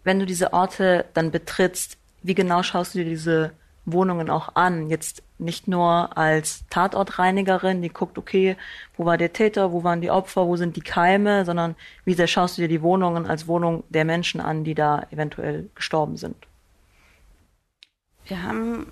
[0.03, 3.53] Wenn du diese Orte dann betrittst, wie genau schaust du dir diese
[3.85, 4.89] Wohnungen auch an.
[4.89, 8.55] Jetzt nicht nur als Tatortreinigerin, die guckt, okay,
[8.95, 12.27] wo war der Täter, wo waren die Opfer, wo sind die Keime, sondern wie sehr
[12.27, 16.35] schaust du dir die Wohnungen als Wohnung der Menschen an, die da eventuell gestorben sind?
[18.25, 18.87] Wir haben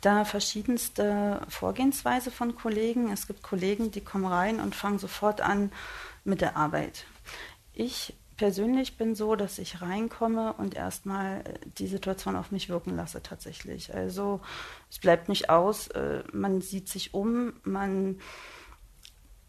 [0.00, 3.12] da verschiedenste Vorgehensweise von Kollegen.
[3.12, 5.72] Es gibt Kollegen, die kommen rein und fangen sofort an
[6.24, 7.04] mit der Arbeit.
[7.74, 12.96] Ich persönlich bin so, dass ich reinkomme und erstmal äh, die Situation auf mich wirken
[12.96, 13.94] lasse tatsächlich.
[13.94, 14.40] Also
[14.88, 18.18] es bleibt nicht aus, äh, man sieht sich um, man,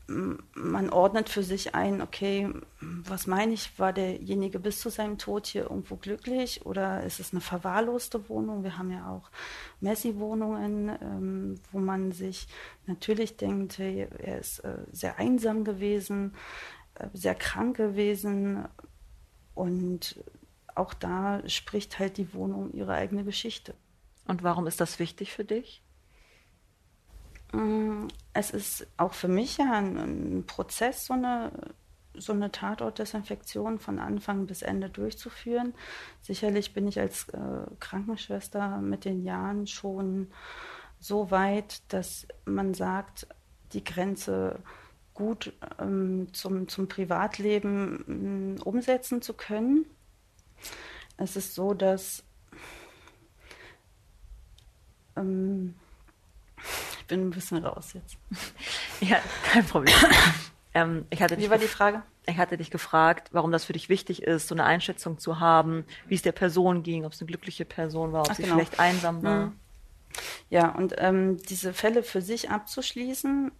[0.07, 2.49] man ordnet für sich ein, okay,
[2.81, 7.31] was meine ich, war derjenige bis zu seinem Tod hier irgendwo glücklich oder ist es
[7.31, 8.65] eine verwahrloste Wohnung?
[8.65, 9.29] Wir haben ja auch
[9.79, 12.45] Messi-Wohnungen, ähm, wo man sich
[12.87, 16.33] natürlich denkt, hey, er ist äh, sehr einsam gewesen
[17.13, 18.67] sehr krank gewesen
[19.53, 20.23] und
[20.75, 23.73] auch da spricht halt die Wohnung ihre eigene Geschichte.
[24.27, 25.83] Und warum ist das wichtig für dich?
[27.51, 31.51] Mm, es ist auch für mich ja ein, ein Prozess, so eine,
[32.13, 35.73] so eine Tatortdesinfektion von Anfang bis Ende durchzuführen.
[36.21, 40.31] Sicherlich bin ich als äh, Krankenschwester mit den Jahren schon
[40.99, 43.27] so weit, dass man sagt,
[43.73, 44.59] die Grenze
[45.21, 49.85] gut ähm, zum, zum Privatleben äh, umsetzen zu können.
[51.17, 52.23] Es ist so, dass
[55.15, 55.75] ähm,
[56.99, 58.17] ich bin ein bisschen raus jetzt.
[59.01, 59.19] ja,
[59.51, 59.93] kein Problem.
[60.73, 62.01] ähm, ich hatte Wie war die Frage?
[62.25, 65.85] Ich hatte dich gefragt, warum das für dich wichtig ist, so eine Einschätzung zu haben,
[66.07, 68.55] wie es der Person ging, ob es eine glückliche Person war, ob Ach, sie genau.
[68.55, 69.45] vielleicht einsam war.
[69.47, 69.59] Mhm.
[70.49, 73.51] Ja, und ähm, diese Fälle für sich abzuschließen,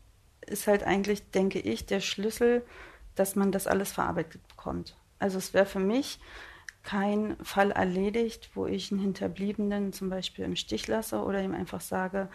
[0.48, 2.66] ist halt eigentlich, denke ich, der Schlüssel,
[3.16, 4.96] dass man das alles verarbeitet bekommt.
[5.20, 6.20] Also es wäre für mich
[6.84, 11.82] kein Fall erledigt, wo ich einen Hinterbliebenen zum Beispiel im Stich lasse oder ihm einfach
[11.82, 12.30] sage,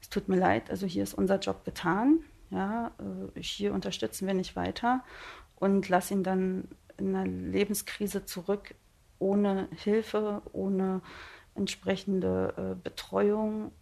[0.00, 2.92] es tut mir leid, also hier ist unser Job getan, ja,
[3.34, 5.04] äh, hier unterstützen wir nicht weiter
[5.56, 8.74] und lass ihn dann in einer Lebenskrise zurück
[9.18, 11.00] ohne Hilfe, ohne
[11.54, 13.72] entsprechende äh, Betreuung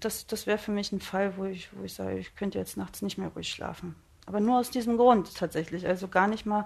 [0.00, 2.76] das, das wäre für mich ein Fall, wo ich, wo ich sage, ich könnte jetzt
[2.76, 3.94] nachts nicht mehr ruhig schlafen.
[4.26, 5.86] Aber nur aus diesem Grund tatsächlich.
[5.86, 6.64] Also gar nicht mal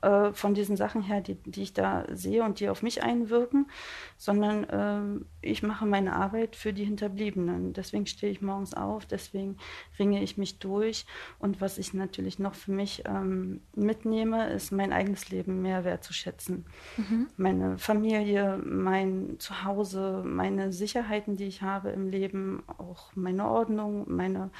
[0.00, 3.68] äh, von diesen Sachen her, die, die ich da sehe und die auf mich einwirken,
[4.16, 7.72] sondern ähm, ich mache meine Arbeit für die Hinterbliebenen.
[7.72, 9.56] Deswegen stehe ich morgens auf, deswegen
[9.98, 11.04] ringe ich mich durch.
[11.38, 16.64] Und was ich natürlich noch für mich ähm, mitnehme, ist mein eigenes Leben mehr wertzuschätzen.
[16.96, 17.26] Mhm.
[17.36, 24.50] Meine Familie, mein Zuhause, meine Sicherheiten, die ich habe im Leben, auch meine Ordnung, meine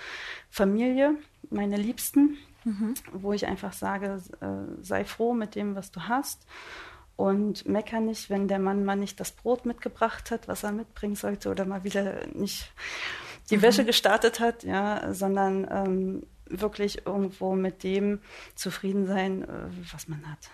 [0.50, 1.16] Familie,
[1.50, 2.94] meine Liebsten mhm.
[3.12, 6.46] wo ich einfach sage, äh, sei froh mit dem, was du hast
[7.16, 11.16] und mecker nicht, wenn der Mann mal nicht das Brot mitgebracht hat, was er mitbringen
[11.16, 12.72] sollte oder mal wieder nicht
[13.50, 13.62] die mhm.
[13.62, 18.20] Wäsche gestartet hat, ja, sondern ähm, wirklich irgendwo mit dem
[18.54, 20.50] zufrieden sein, äh, was man hat.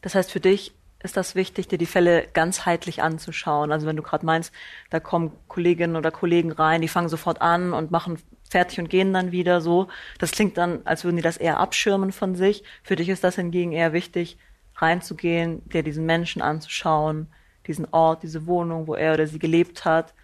[0.00, 3.72] Das heißt, für dich ist das wichtig, dir die Fälle ganzheitlich anzuschauen.
[3.72, 4.52] Also wenn du gerade meinst,
[4.90, 8.18] da kommen Kolleginnen oder Kollegen rein, die fangen sofort an und machen
[8.52, 9.88] fertig und gehen dann wieder so.
[10.18, 12.62] Das klingt dann, als würden die das eher abschirmen von sich.
[12.82, 14.38] Für dich ist das hingegen eher wichtig,
[14.76, 17.26] reinzugehen, dir diesen Menschen anzuschauen,
[17.66, 20.14] diesen Ort, diese Wohnung, wo er oder sie gelebt hat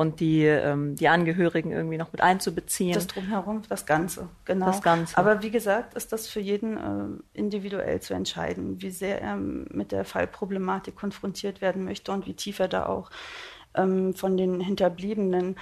[0.00, 2.94] und die, ähm, die Angehörigen irgendwie noch mit einzubeziehen.
[2.94, 4.66] Das drumherum, das Ganze, genau.
[4.66, 5.18] Das Ganze.
[5.18, 9.92] Aber wie gesagt, ist das für jeden äh, individuell zu entscheiden, wie sehr er mit
[9.92, 13.10] der Fallproblematik konfrontiert werden möchte und wie tief er da auch
[13.74, 15.56] ähm, von den Hinterbliebenen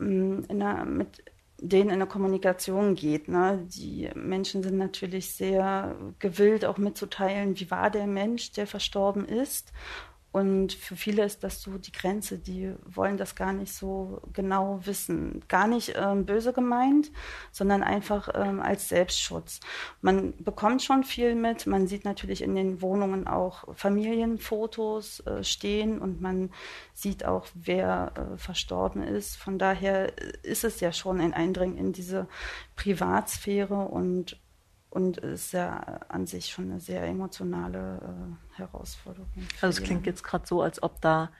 [0.00, 1.22] ähm, einer, mit
[1.62, 3.28] denen in eine Kommunikation geht.
[3.28, 3.66] Ne?
[3.68, 9.72] Die Menschen sind natürlich sehr gewillt, auch mitzuteilen, wie war der Mensch, der verstorben ist
[10.32, 14.78] und für viele ist das so die Grenze, die wollen das gar nicht so genau
[14.84, 15.42] wissen.
[15.48, 17.10] Gar nicht ähm, böse gemeint,
[17.50, 19.58] sondern einfach ähm, als Selbstschutz.
[20.02, 21.66] Man bekommt schon viel mit.
[21.66, 26.50] Man sieht natürlich in den Wohnungen auch Familienfotos äh, stehen und man
[26.94, 29.36] sieht auch, wer äh, verstorben ist.
[29.36, 30.12] Von daher
[30.44, 32.28] ist es ja schon ein Eindringen in diese
[32.76, 34.38] Privatsphäre und
[34.90, 39.28] und ist ja an sich schon eine sehr emotionale äh, Herausforderung.
[39.60, 41.30] Also es klingt jetzt gerade so, als ob da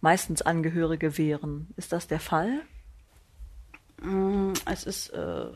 [0.00, 1.68] meistens Angehörige wären.
[1.76, 2.60] Ist das der Fall?
[4.02, 5.46] Mm, es ist äh,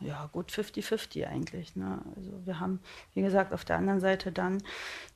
[0.00, 1.76] ja gut 50-50 eigentlich.
[1.76, 2.00] Ne?
[2.16, 2.80] Also wir haben,
[3.14, 4.62] wie gesagt, auf der anderen Seite dann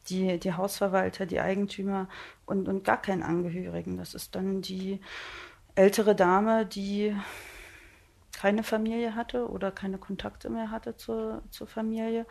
[0.08, 2.08] die, die Hausverwalter, die Eigentümer
[2.46, 3.96] und, und gar keinen Angehörigen.
[3.96, 5.00] Das ist dann die
[5.74, 7.14] ältere Dame, die
[8.46, 12.26] keine Familie hatte oder keine Kontakte mehr hatte zur, zur Familie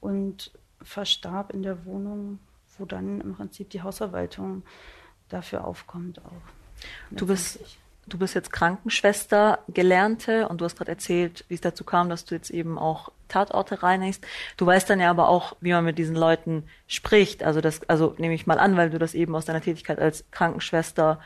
[0.00, 0.50] und
[0.82, 2.40] verstarb in der Wohnung,
[2.76, 4.64] wo dann im Prinzip die Hausverwaltung
[5.28, 6.82] dafür aufkommt auch.
[7.12, 7.60] Du bist,
[8.08, 12.24] du bist jetzt Krankenschwester, Gelernte und du hast gerade erzählt, wie es dazu kam, dass
[12.24, 14.26] du jetzt eben auch Tatorte reinigst.
[14.56, 17.44] Du weißt dann ja aber auch, wie man mit diesen Leuten spricht.
[17.44, 20.24] Also das, also nehme ich mal an, weil du das eben aus deiner Tätigkeit als
[20.32, 21.20] Krankenschwester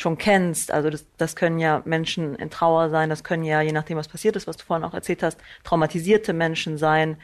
[0.00, 0.72] schon kennst.
[0.72, 4.08] Also das, das können ja Menschen in Trauer sein, das können ja, je nachdem, was
[4.08, 7.18] passiert ist, was du vorhin auch erzählt hast, traumatisierte Menschen sein.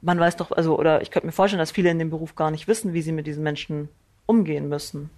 [0.00, 2.50] Man weiß doch, also, oder ich könnte mir vorstellen, dass viele in dem Beruf gar
[2.50, 3.88] nicht wissen, wie sie mit diesen Menschen
[4.26, 5.10] umgehen müssen.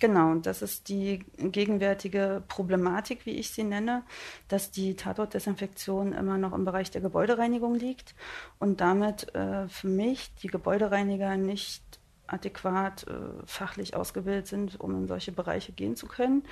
[0.00, 4.02] Genau, das ist die gegenwärtige Problematik, wie ich sie nenne,
[4.48, 8.14] dass die Tatortdesinfektion immer noch im Bereich der Gebäudereinigung liegt
[8.58, 11.99] und damit äh, für mich die Gebäudereiniger nicht
[12.32, 13.12] adäquat äh,
[13.46, 16.44] fachlich ausgebildet sind, um in solche Bereiche gehen zu können.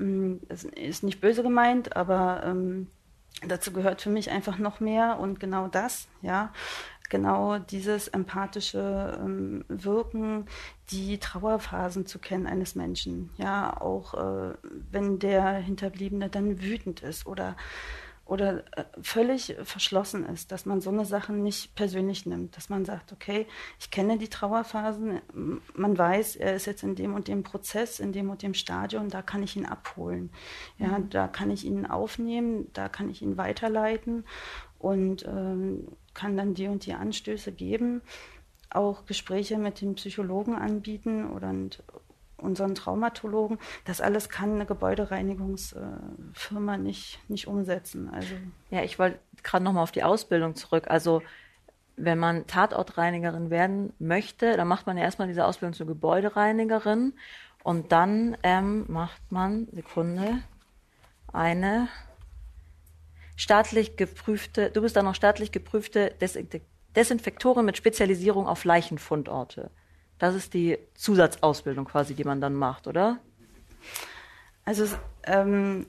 [0.00, 2.88] Ähm, es ist nicht böse gemeint, aber ähm,
[3.46, 6.52] dazu gehört für mich einfach noch mehr und genau das, ja,
[7.08, 10.46] genau dieses empathische ähm, Wirken,
[10.90, 14.54] die Trauerphasen zu kennen eines Menschen, ja, auch äh,
[14.90, 17.56] wenn der Hinterbliebene dann wütend ist oder
[18.28, 22.84] oder äh, völlig verschlossen ist, dass man so eine Sachen nicht persönlich nimmt, dass man
[22.84, 23.46] sagt, okay,
[23.80, 25.22] ich kenne die Trauerphasen,
[25.74, 29.08] man weiß, er ist jetzt in dem und dem Prozess, in dem und dem Stadion,
[29.08, 30.30] da kann ich ihn abholen.
[30.76, 31.08] Ja, mhm.
[31.08, 34.24] da kann ich ihn aufnehmen, da kann ich ihn weiterleiten
[34.78, 38.02] und ähm, kann dann die und die Anstöße geben,
[38.68, 41.54] auch Gespräche mit dem Psychologen anbieten oder
[42.38, 43.58] unseren Traumatologen.
[43.84, 48.10] Das alles kann eine Gebäudereinigungsfirma nicht, nicht umsetzen.
[48.12, 48.34] Also
[48.70, 50.86] ja, ich wollte gerade noch mal auf die Ausbildung zurück.
[50.88, 51.22] Also
[51.96, 57.14] wenn man Tatortreinigerin werden möchte, dann macht man ja erstmal diese Ausbildung zur Gebäudereinigerin
[57.64, 60.38] und dann ähm, macht man, Sekunde,
[61.32, 61.88] eine
[63.36, 66.14] staatlich geprüfte, du bist dann noch staatlich geprüfte
[66.96, 69.70] Desinfektorin mit Spezialisierung auf Leichenfundorte.
[70.18, 73.18] Das ist die Zusatzausbildung quasi, die man dann macht, oder?
[74.64, 74.86] Also
[75.24, 75.86] ähm,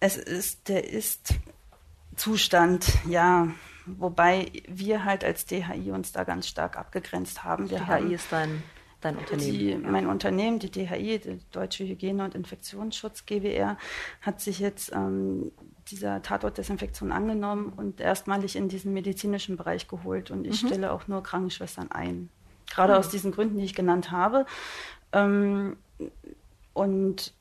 [0.00, 3.48] es ist der Ist-Zustand, ja.
[3.86, 7.68] Wobei wir halt als DHI uns da ganz stark abgegrenzt haben.
[7.68, 8.62] Wir DHI haben ist dein,
[9.00, 9.58] dein Unternehmen.
[9.58, 13.76] Die, mein Unternehmen, die DHI, die Deutsche Hygiene- und Infektionsschutz GWR,
[14.20, 15.50] hat sich jetzt ähm,
[15.88, 20.30] dieser Tatortdesinfektion angenommen und erstmalig in diesen medizinischen Bereich geholt.
[20.30, 20.68] Und ich mhm.
[20.68, 22.28] stelle auch nur Krankenschwestern ein
[22.72, 24.46] gerade aus diesen Gründen, die ich genannt habe.
[25.12, 25.76] Ähm,
[26.72, 27.34] und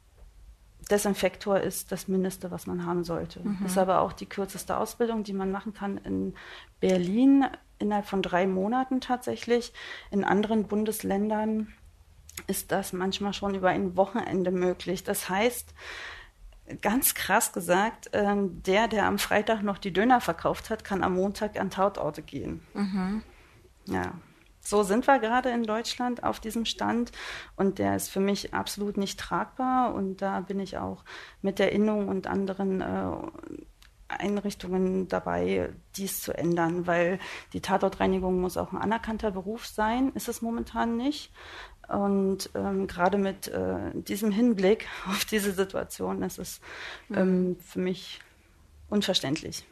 [0.89, 3.39] Desinfektor ist das Mindeste, was man haben sollte.
[3.39, 3.65] Mhm.
[3.65, 6.33] Ist aber auch die kürzeste Ausbildung, die man machen kann in
[6.79, 7.45] Berlin
[7.79, 9.73] innerhalb von drei Monaten tatsächlich.
[10.11, 11.69] In anderen Bundesländern
[12.47, 15.03] ist das manchmal schon über ein Wochenende möglich.
[15.03, 15.73] Das heißt,
[16.81, 21.13] ganz krass gesagt, ähm, der, der am Freitag noch die Döner verkauft hat, kann am
[21.13, 22.61] Montag an Tautorte gehen.
[22.73, 23.23] Mhm.
[23.85, 24.13] Ja
[24.61, 27.11] so sind wir gerade in Deutschland auf diesem Stand
[27.55, 31.03] und der ist für mich absolut nicht tragbar und da bin ich auch
[31.41, 33.11] mit der Innung und anderen äh,
[34.07, 37.19] Einrichtungen dabei, dies zu ändern, weil
[37.53, 41.31] die Tatortreinigung muss auch ein anerkannter Beruf sein, ist es momentan nicht.
[41.87, 46.61] Und ähm, gerade mit äh, diesem Hinblick auf diese Situation ist es
[47.09, 47.17] mhm.
[47.17, 48.21] ähm, für mich
[48.89, 49.65] unverständlich.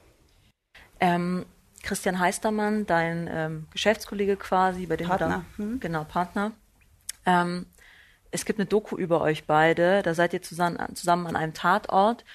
[1.00, 1.46] Ähm,
[1.84, 5.46] Christian Heistermann, dein ähm, Geschäftskollege quasi, bei dem Partner.
[5.58, 5.80] Da, hm?
[5.80, 6.52] Genau, Partner.
[7.26, 7.66] Ähm,
[8.32, 12.26] es gibt eine Doku über euch beide, da seid ihr zusammen, zusammen an einem Tatort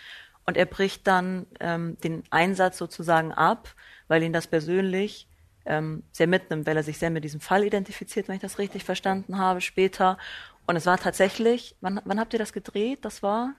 [0.46, 3.74] und er bricht dann ähm, den Einsatz sozusagen ab,
[4.08, 5.28] weil ihn das persönlich
[5.66, 8.84] ähm, sehr mitnimmt, weil er sich sehr mit diesem Fall identifiziert, wenn ich das richtig
[8.84, 10.18] verstanden habe, später.
[10.66, 13.04] Und es war tatsächlich, wann, wann habt ihr das gedreht?
[13.04, 13.54] Das war?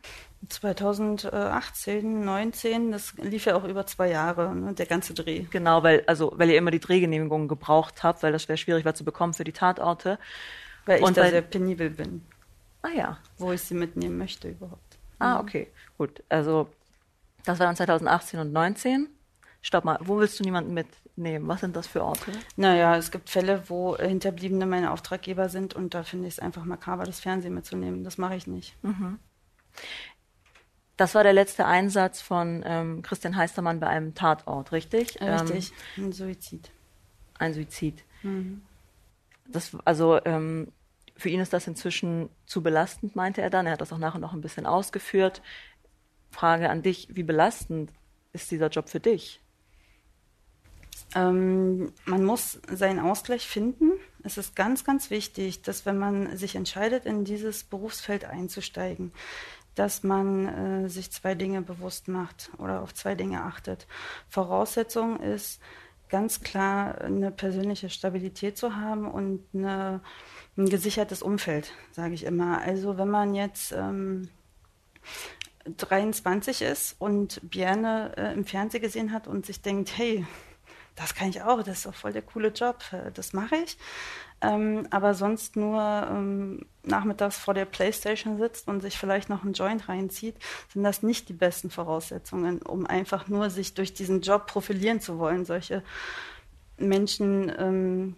[0.50, 5.46] 2018, 19, das lief ja auch über zwei Jahre, ne, der ganze Dreh.
[5.52, 8.96] Genau, weil, also, weil ihr immer die Drehgenehmigungen gebraucht habt, weil das schwer schwierig war
[8.96, 10.18] zu bekommen für die Tatorte.
[10.86, 12.26] Weil ich Und da weil, sehr penibel bin.
[12.82, 13.18] Ah ja.
[13.38, 14.98] Wo ich sie mitnehmen möchte überhaupt.
[15.20, 15.68] Ah, okay.
[15.98, 16.24] Gut.
[16.30, 16.70] Also,
[17.46, 19.10] das war dann 2018 und 19.
[19.66, 21.48] Stopp mal, wo willst du niemanden mitnehmen?
[21.48, 22.32] Was sind das für Orte?
[22.56, 26.66] Naja, es gibt Fälle, wo Hinterbliebene meine Auftraggeber sind und da finde ich es einfach
[26.66, 28.04] makaber, das Fernsehen mitzunehmen.
[28.04, 28.76] Das mache ich nicht.
[28.84, 29.18] Mhm.
[30.98, 35.20] Das war der letzte Einsatz von ähm, Christian Heistermann bei einem Tatort, richtig?
[35.20, 36.70] Richtig, ähm, ein Suizid.
[37.40, 38.04] Ein Suizid.
[38.22, 38.62] Mhm.
[39.48, 40.72] Das, also ähm,
[41.18, 43.66] für ihn ist das inzwischen zu belastend, meinte er dann.
[43.66, 45.42] Er hat das auch nachher noch ein bisschen ausgeführt.
[46.30, 47.92] Frage an dich, wie belastend
[48.32, 49.42] ist dieser Job für dich?
[51.14, 53.92] Ähm, man muss seinen Ausgleich finden.
[54.24, 59.12] Es ist ganz, ganz wichtig, dass wenn man sich entscheidet, in dieses Berufsfeld einzusteigen,
[59.76, 63.88] dass man äh, sich zwei Dinge bewusst macht oder auf zwei Dinge achtet.
[64.30, 65.62] Voraussetzung ist
[66.10, 70.02] ganz klar eine persönliche Stabilität zu haben und eine,
[70.58, 72.62] ein gesichertes Umfeld, sage ich immer.
[72.62, 74.30] Also wenn man jetzt ähm,
[75.78, 80.26] 23 ist und Bierne äh, im Fernsehen gesehen hat und sich denkt, hey,
[80.96, 83.78] das kann ich auch, das ist doch voll der coole Job, äh, das mache ich.
[84.42, 89.54] Ähm, aber sonst nur ähm, nachmittags vor der Playstation sitzt und sich vielleicht noch einen
[89.54, 90.36] Joint reinzieht,
[90.74, 95.18] sind das nicht die besten Voraussetzungen, um einfach nur sich durch diesen Job profilieren zu
[95.20, 95.46] wollen.
[95.46, 95.84] Solche
[96.78, 98.16] Menschen ähm,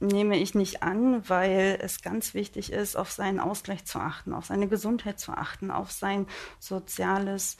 [0.00, 4.46] nehme ich nicht an, weil es ganz wichtig ist, auf seinen Ausgleich zu achten, auf
[4.46, 6.26] seine Gesundheit zu achten, auf sein
[6.58, 7.58] soziales,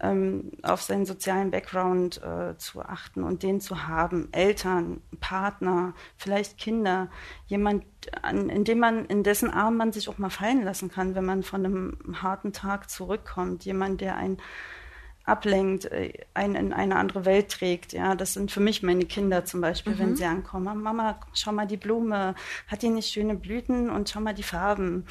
[0.00, 4.28] ähm, auf seinen sozialen Background äh, zu achten und den zu haben.
[4.32, 7.08] Eltern, Partner, vielleicht Kinder,
[7.46, 7.84] jemand,
[8.22, 11.24] an, in dem man, in dessen Arm man sich auch mal fallen lassen kann, wenn
[11.24, 13.64] man von einem harten Tag zurückkommt.
[13.64, 14.38] Jemand, der ein
[15.28, 17.92] ablenkt, äh, einen in eine andere Welt trägt.
[17.92, 19.98] Ja, das sind für mich meine Kinder zum Beispiel, mhm.
[19.98, 20.82] wenn sie ankommen.
[20.82, 22.34] Mama, schau mal die Blume,
[22.66, 25.06] hat die nicht schöne Blüten und schau mal die Farben.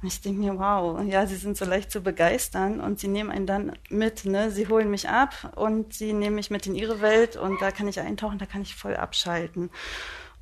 [0.00, 3.30] Und ich denke mir, wow, ja, sie sind so leicht zu begeistern und sie nehmen
[3.30, 4.50] einen dann mit, ne?
[4.50, 7.86] Sie holen mich ab und sie nehmen mich mit in ihre Welt und da kann
[7.86, 9.70] ich eintauchen, da kann ich voll abschalten.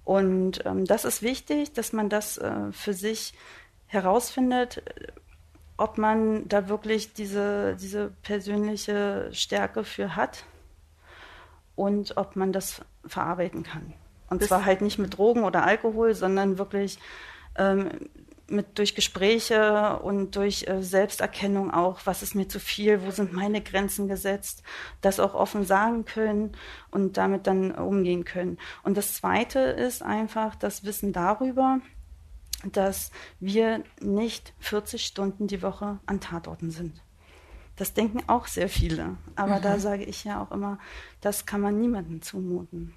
[0.05, 3.35] Und ähm, das ist wichtig, dass man das äh, für sich
[3.87, 4.83] herausfindet,
[5.81, 10.45] ob man da wirklich diese, diese persönliche Stärke für hat
[11.75, 13.95] und ob man das verarbeiten kann.
[14.29, 16.99] Und das zwar halt nicht mit Drogen oder Alkohol, sondern wirklich
[17.57, 18.11] ähm,
[18.47, 23.33] mit, durch Gespräche und durch äh, Selbsterkennung auch, was ist mir zu viel, wo sind
[23.33, 24.63] meine Grenzen gesetzt,
[25.01, 26.53] das auch offen sagen können
[26.91, 28.59] und damit dann umgehen können.
[28.83, 31.81] Und das Zweite ist einfach das Wissen darüber,
[32.65, 37.03] dass wir nicht 40 Stunden die Woche an Tatorten sind.
[37.77, 39.17] Das denken auch sehr viele.
[39.37, 39.63] Aber mhm.
[39.63, 40.79] da sage ich ja auch immer,
[41.23, 42.95] das kann man niemandem zumuten.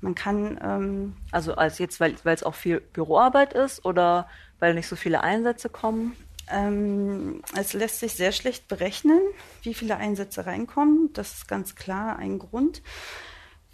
[0.00, 0.58] Man kann.
[0.62, 5.22] Ähm, also als jetzt, weil es auch viel Büroarbeit ist oder weil nicht so viele
[5.22, 6.16] Einsätze kommen?
[6.50, 9.20] Ähm, es lässt sich sehr schlecht berechnen,
[9.62, 11.10] wie viele Einsätze reinkommen.
[11.14, 12.82] Das ist ganz klar ein Grund,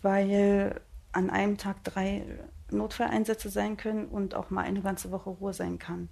[0.02, 0.80] weil
[1.12, 2.24] an einem Tag drei
[2.70, 6.08] Notfalleinsätze sein können und auch mal eine ganze Woche Ruhe sein kann.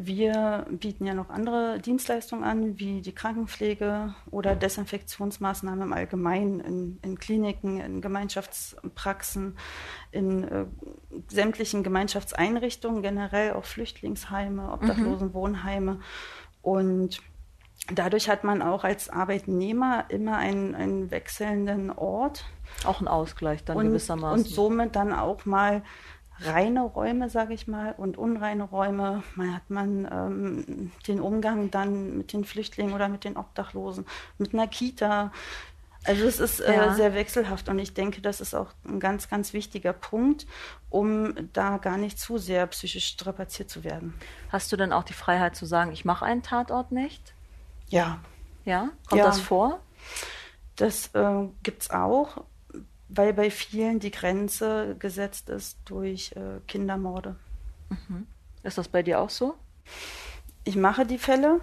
[0.00, 6.98] Wir bieten ja noch andere Dienstleistungen an, wie die Krankenpflege oder Desinfektionsmaßnahmen im Allgemeinen in,
[7.02, 9.58] in Kliniken, in Gemeinschaftspraxen,
[10.12, 10.66] in äh,
[11.26, 15.98] sämtlichen Gemeinschaftseinrichtungen, generell auch Flüchtlingsheime, Obdachlosenwohnheime.
[16.62, 17.20] Und
[17.92, 22.44] dadurch hat man auch als Arbeitnehmer immer einen, einen wechselnden Ort.
[22.84, 24.44] Auch ein Ausgleich dann und, gewissermaßen.
[24.44, 25.82] Und somit dann auch mal
[26.40, 29.22] reine Räume, sage ich mal, und unreine Räume.
[29.34, 34.06] Man hat man ähm, den Umgang dann mit den Flüchtlingen oder mit den Obdachlosen,
[34.38, 35.32] mit einer Kita.
[36.04, 36.94] Also es ist äh, ja.
[36.94, 40.46] sehr wechselhaft und ich denke, das ist auch ein ganz, ganz wichtiger Punkt,
[40.90, 44.14] um da gar nicht zu sehr psychisch strapaziert zu werden.
[44.50, 47.34] Hast du denn auch die Freiheit zu sagen, ich mache einen Tatort nicht?
[47.88, 48.20] Ja.
[48.64, 48.90] Ja?
[49.08, 49.26] Kommt ja.
[49.26, 49.80] das vor?
[50.76, 52.44] Das äh, gibt es auch,
[53.08, 57.36] weil bei vielen die Grenze gesetzt ist durch äh, Kindermorde.
[57.88, 58.26] Mhm.
[58.62, 59.54] Ist das bei dir auch so?
[60.64, 61.60] Ich mache die Fälle,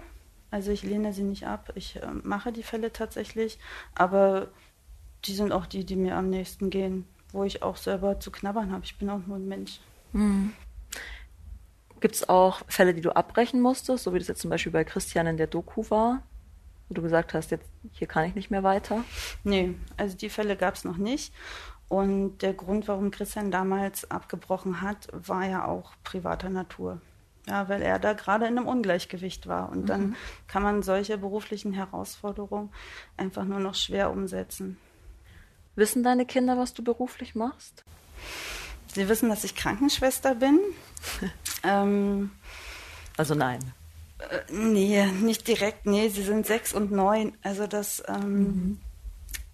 [0.50, 1.72] also ich lehne sie nicht ab.
[1.74, 3.58] Ich äh, mache die Fälle tatsächlich,
[3.94, 4.48] aber
[5.24, 8.72] die sind auch die, die mir am nächsten gehen, wo ich auch selber zu knabbern
[8.72, 8.84] habe.
[8.84, 9.80] Ich bin auch nur ein Mensch.
[10.12, 10.52] Mhm.
[12.00, 14.84] Gibt es auch Fälle, die du abbrechen musstest, so wie das jetzt zum Beispiel bei
[14.84, 16.22] Christian in der Doku war?
[16.88, 19.02] Wo du gesagt hast, jetzt hier kann ich nicht mehr weiter?
[19.44, 21.32] Nee, also die Fälle gab es noch nicht.
[21.88, 27.00] Und der Grund, warum Christian damals abgebrochen hat, war ja auch privater Natur.
[27.48, 29.70] Ja, weil er da gerade in einem Ungleichgewicht war.
[29.70, 29.86] Und mhm.
[29.86, 30.16] dann
[30.48, 32.70] kann man solche beruflichen Herausforderungen
[33.16, 34.78] einfach nur noch schwer umsetzen.
[35.76, 37.84] Wissen deine Kinder, was du beruflich machst?
[38.88, 40.58] Sie wissen, dass ich Krankenschwester bin.
[41.62, 42.32] ähm,
[43.16, 43.60] also nein.
[44.18, 45.86] Äh, nee, nicht direkt.
[45.86, 47.36] Nee, sie sind sechs und neun.
[47.42, 48.80] Also das ähm, mhm.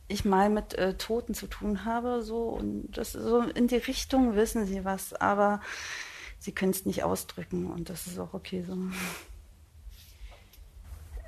[0.08, 4.36] ich mal mit äh, Toten zu tun habe, so und das so in die Richtung
[4.36, 5.60] wissen sie was, aber
[6.38, 8.76] sie können es nicht ausdrücken und das ist auch okay so.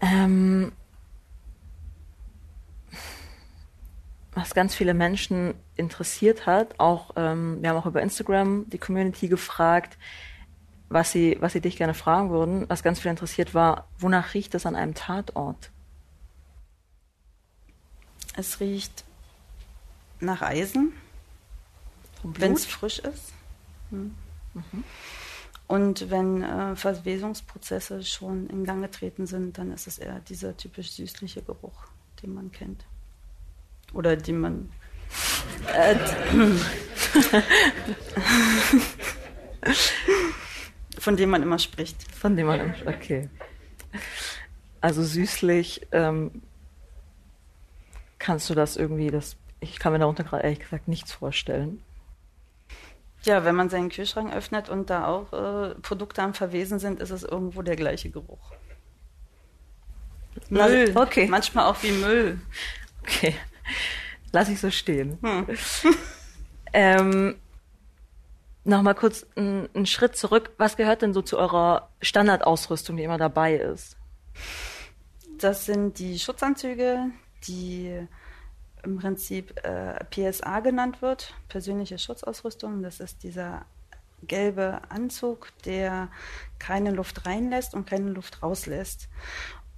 [0.01, 0.73] Ähm,
[4.33, 9.29] was ganz viele Menschen interessiert hat, auch ähm, wir haben auch über Instagram die Community
[9.29, 9.97] gefragt,
[10.95, 12.69] was sie, was sie dich gerne fragen würden.
[12.69, 15.71] Was ganz viel interessiert war, wonach riecht es an einem Tatort?
[18.37, 19.05] Es riecht
[20.21, 20.93] nach Eisen,
[22.23, 23.33] wenn es frisch ist.
[23.91, 24.15] Hm.
[24.55, 24.85] Mhm.
[25.67, 30.93] Und wenn äh, Verwesungsprozesse schon in Gang getreten sind, dann ist es eher dieser typisch
[30.93, 31.87] süßliche Geruch,
[32.23, 32.85] den man kennt.
[33.93, 34.71] Oder den man.
[35.75, 35.97] Äh,
[41.05, 42.03] von dem man immer spricht.
[42.15, 43.29] Von dem man immer spricht, okay.
[44.81, 46.43] Also süßlich, ähm,
[48.19, 51.83] kannst du das irgendwie, das, ich kann mir darunter gerade ehrlich gesagt nichts vorstellen.
[53.23, 57.11] Ja, wenn man seinen Kühlschrank öffnet und da auch äh, Produkte am Verwesen sind, ist
[57.11, 58.53] es irgendwo der gleiche Geruch.
[60.49, 60.93] Müll.
[60.95, 61.27] Okay.
[61.29, 62.41] Manchmal auch wie Müll.
[63.03, 63.35] Okay.
[64.33, 65.19] Lass ich so stehen.
[65.23, 65.47] Hm.
[66.73, 67.37] ähm,
[68.65, 70.53] Nochmal kurz einen Schritt zurück.
[70.57, 73.99] Was gehört denn so zu eurer Standardausrüstung, die immer dabei ist?
[75.39, 77.11] Das sind die Schutzanzüge,
[77.47, 78.07] die
[78.83, 82.83] im Prinzip äh, PSA genannt wird, persönliche Schutzausrüstung.
[82.83, 83.67] Das ist dieser
[84.23, 86.09] gelbe Anzug, der
[86.59, 89.09] keine Luft reinlässt und keine Luft rauslässt.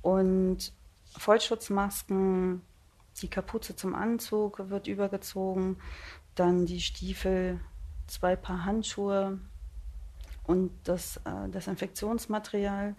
[0.03, 0.73] Und
[1.19, 2.63] Vollschutzmasken,
[3.21, 5.79] die Kapuze zum Anzug wird übergezogen,
[6.35, 7.61] dann die Stiefel
[8.07, 9.39] zwei Paar Handschuhe
[10.45, 12.95] und das äh, Desinfektionsmaterial.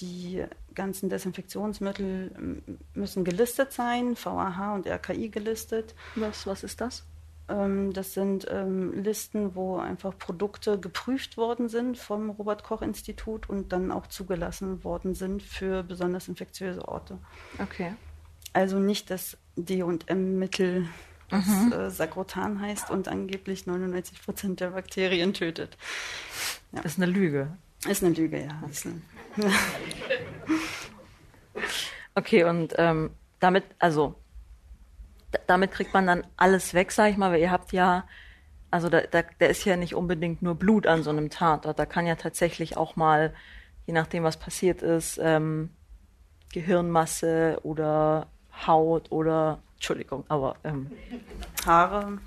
[0.00, 2.62] Die ganzen Desinfektionsmittel
[2.94, 5.94] müssen gelistet sein, VAH und RKI gelistet.
[6.14, 7.04] Was, was ist das?
[7.48, 13.48] Ähm, das sind ähm, Listen, wo einfach Produkte geprüft worden sind vom Robert Koch Institut
[13.48, 17.18] und dann auch zugelassen worden sind für besonders infektiöse Orte.
[17.58, 17.94] Okay.
[18.52, 20.86] Also nicht das D&M-Mittel
[21.28, 21.72] das mhm.
[21.72, 25.76] äh, Sagrotan heißt und angeblich 99 Prozent der Bakterien tötet.
[26.72, 26.80] Ja.
[26.82, 27.56] Ist eine Lüge.
[27.88, 28.62] Ist eine Lüge, ja.
[28.62, 29.02] Eine
[32.14, 33.10] okay, und ähm,
[33.40, 34.16] damit, also
[35.46, 38.06] damit kriegt man dann alles weg, sag ich mal, weil ihr habt ja,
[38.70, 41.78] also da, da, da ist ja nicht unbedingt nur Blut an so einem Tatort.
[41.78, 43.34] Da kann ja tatsächlich auch mal,
[43.86, 45.70] je nachdem, was passiert ist, ähm,
[46.52, 48.28] Gehirnmasse oder
[48.66, 50.90] Haut oder Entschuldigung, aber ähm,
[51.64, 52.18] Haare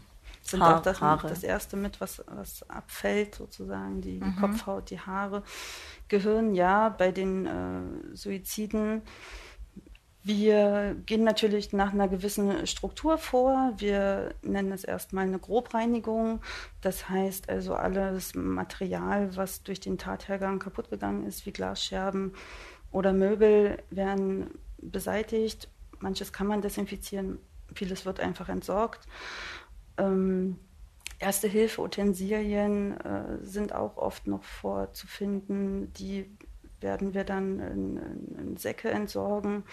[0.41, 1.27] sind Haar, auch das, Haare.
[1.27, 4.37] das erste mit, was, was abfällt, sozusagen, die, mhm.
[4.37, 5.43] Kopfhaut, die Haare.
[6.07, 9.01] Gehirn, ja, bei den äh, Suiziden.
[10.23, 13.73] Wir gehen natürlich nach einer gewissen Struktur vor.
[13.77, 16.41] Wir nennen es erstmal eine Grobreinigung.
[16.79, 22.33] Das heißt also alles Material, was durch den Tathergang kaputt gegangen ist, wie Glasscherben
[22.91, 25.67] oder Möbel, werden beseitigt
[26.01, 27.39] manches kann man desinfizieren,
[27.73, 29.07] vieles wird einfach entsorgt.
[29.97, 30.57] Ähm,
[31.21, 35.93] Erste Hilfe Utensilien äh, sind auch oft noch vorzufinden.
[35.93, 36.35] Die
[36.79, 39.63] werden wir dann in, in, in, Säcke entsorgen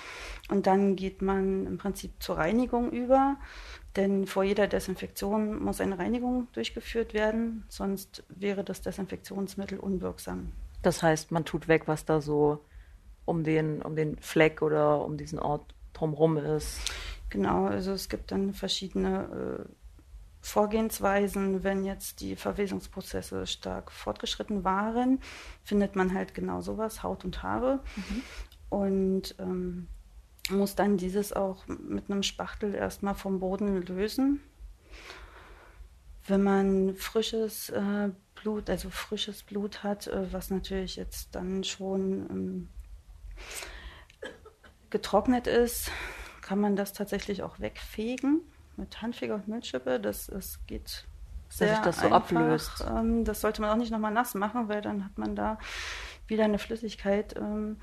[0.51, 3.39] und dann geht man im Prinzip zur Reinigung über.
[3.97, 10.53] Denn vor jeder Desinfektion muss eine Reinigung durchgeführt werden, sonst wäre das Desinfektionsmittel unwirksam.
[10.83, 12.63] Das heißt, man tut weg, was da so
[13.25, 16.81] um den, um den Fleck oder um diesen Ort drumherum ist.
[17.31, 19.73] Genau, also es gibt dann verschiedene äh,
[20.41, 21.63] Vorgehensweisen.
[21.63, 25.21] Wenn jetzt die Verwesungsprozesse stark fortgeschritten waren,
[25.63, 27.81] findet man halt genau sowas, Haut und Haare.
[27.97, 28.23] Mhm.
[28.71, 29.89] Und ähm,
[30.51, 34.41] muss dann dieses auch mit einem Spachtel erstmal vom Boden lösen.
[36.27, 42.29] wenn man frisches äh, Blut, also frisches Blut hat, äh, was natürlich jetzt dann schon
[42.31, 42.69] ähm,
[44.91, 45.91] getrocknet ist,
[46.41, 48.41] kann man das tatsächlich auch wegfegen
[48.77, 50.01] mit Handfeger und Milchschippe.
[50.01, 51.07] Das, das geht
[51.49, 52.17] sehr Dass sich das so einfach.
[52.17, 52.85] ablöst.
[52.89, 55.59] Ähm, das sollte man auch nicht nochmal nass machen, weil dann hat man da
[56.27, 57.79] wieder eine Flüssigkeit, ähm,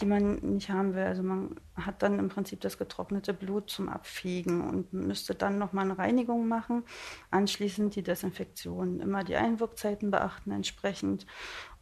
[0.00, 1.04] die man nicht haben will.
[1.04, 5.84] Also man hat dann im Prinzip das getrocknete Blut zum Abfegen und müsste dann nochmal
[5.84, 6.82] eine Reinigung machen.
[7.30, 9.00] Anschließend die Desinfektion.
[9.00, 11.26] Immer die Einwirkzeiten beachten entsprechend.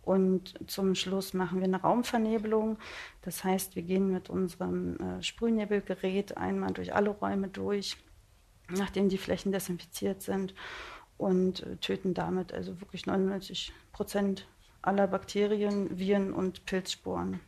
[0.08, 2.78] Und zum Schluss machen wir eine Raumvernebelung.
[3.20, 7.98] Das heißt, wir gehen mit unserem äh, Sprühnebelgerät einmal durch alle Räume durch,
[8.70, 10.54] nachdem die Flächen desinfiziert sind
[11.18, 14.48] und äh, töten damit also wirklich 99 Prozent
[14.80, 17.40] aller Bakterien, Viren und Pilzsporen.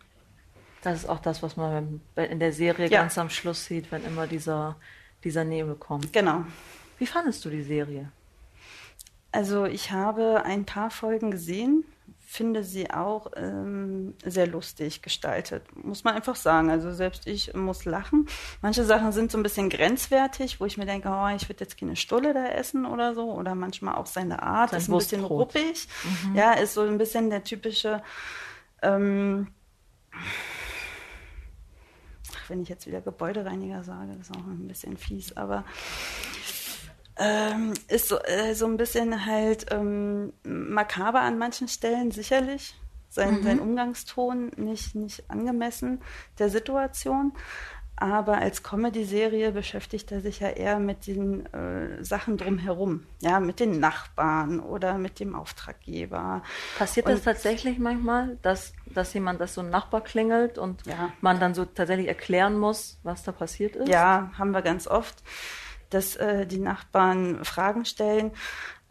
[0.83, 3.01] Das ist auch das, was man in der Serie Ja.
[3.01, 4.77] ganz am Schluss sieht, wenn immer dieser,
[5.25, 6.13] dieser Nebel kommt.
[6.13, 6.45] Genau.
[6.99, 8.13] Wie fandest du die Serie?
[9.33, 11.85] Also ich habe ein paar Folgen gesehen,
[12.31, 16.71] finde sie auch ähm, sehr lustig gestaltet, muss man einfach sagen.
[16.71, 18.29] Also selbst ich muss lachen.
[18.63, 21.77] Manche Sachen sind so ein bisschen grenzwertig, wo ich mir denke, oh, ich würde jetzt
[21.77, 23.33] keine Stulle da essen oder so.
[23.33, 25.89] Oder manchmal auch seine Art Sein ist ein bisschen ruppig.
[26.35, 28.01] Ja, ist so ein bisschen der typische
[28.83, 29.49] ähm,
[32.33, 35.65] Ach, wenn ich jetzt wieder Gebäudereiniger sage, ist auch ein bisschen fies, aber
[37.21, 42.75] ähm, ist so, äh, so ein bisschen halt ähm, makaber an manchen Stellen, sicherlich.
[43.13, 46.01] Sein, sein Umgangston nicht, nicht angemessen
[46.39, 47.33] der Situation.
[47.97, 53.05] Aber als Comedy-Serie beschäftigt er sich ja eher mit den äh, Sachen drumherum.
[53.21, 56.43] Ja, mit den Nachbarn oder mit dem Auftraggeber.
[56.79, 61.13] Passiert das Und- tatsächlich manchmal, dass, dass jemand, dass so ein Nachbar klingelt und Ja.
[61.21, 63.89] man dann so tatsächlich erklären muss, was da passiert ist?
[63.89, 65.23] Ja, haben wir ganz oft,
[65.91, 68.33] dass äh, die Nachbarn Fragen stellen.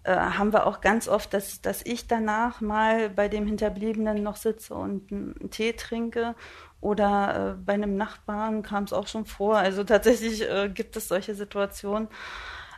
[0.04, 4.38] Äh, haben wir auch ganz oft, dass, dass ich danach mal bei dem Hinterbliebenen noch
[4.38, 6.36] sitze und einen Tee trinke.
[6.82, 9.58] Oder äh, bei einem Nachbarn kam es auch schon vor.
[9.58, 12.08] Also tatsächlich äh, gibt es solche Situationen,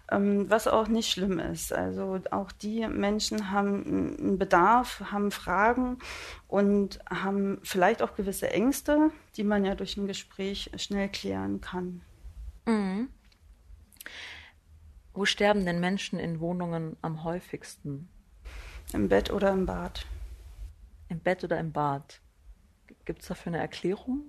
[0.09, 1.71] ähm, was auch nicht schlimm ist.
[1.71, 5.99] Also auch die Menschen haben einen Bedarf, haben Fragen
[6.47, 12.01] und haben vielleicht auch gewisse Ängste, die man ja durch ein Gespräch schnell klären kann.
[12.65, 13.09] Mhm.
[15.13, 18.09] Wo sterben denn Menschen in Wohnungen am häufigsten?
[18.93, 20.05] Im Bett oder im Bad.
[21.09, 22.21] Im Bett oder im Bad?
[23.05, 24.23] Gibt es dafür eine Erklärung?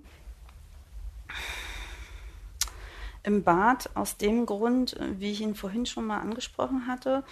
[3.23, 7.23] Im Bad aus dem Grund, wie ich ihn vorhin schon mal angesprochen hatte,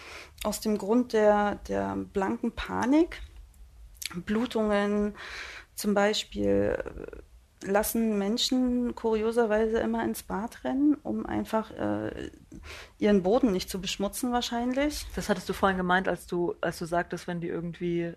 [0.44, 3.22] aus dem Grund der, der blanken Panik,
[4.16, 5.16] Blutungen
[5.76, 6.82] zum Beispiel
[7.64, 12.32] lassen Menschen kurioserweise immer ins Bad rennen, um einfach äh,
[12.98, 15.06] ihren Boden nicht zu beschmutzen wahrscheinlich.
[15.16, 18.14] Das hattest du vorhin gemeint, als du, als du sagtest, wenn die irgendwie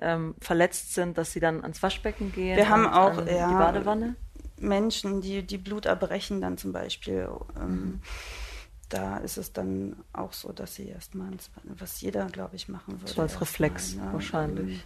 [0.00, 2.56] ähm, verletzt sind, dass sie dann ans Waschbecken gehen.
[2.56, 4.16] Wir haben auch, ja, die Badewanne.
[4.60, 7.28] Menschen, die, die Blut erbrechen dann zum Beispiel.
[7.56, 8.00] Ähm, Mhm.
[8.90, 12.68] Da ist es dann auch so, dass sie erstmal, ins Bad- was jeder, glaube ich,
[12.68, 13.12] machen würde.
[13.12, 14.08] So als Reflex ne?
[14.12, 14.82] wahrscheinlich.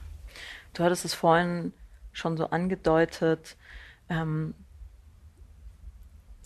[0.74, 1.72] Du hattest es vorhin
[2.12, 3.56] schon so angedeutet.
[4.08, 4.54] Ähm,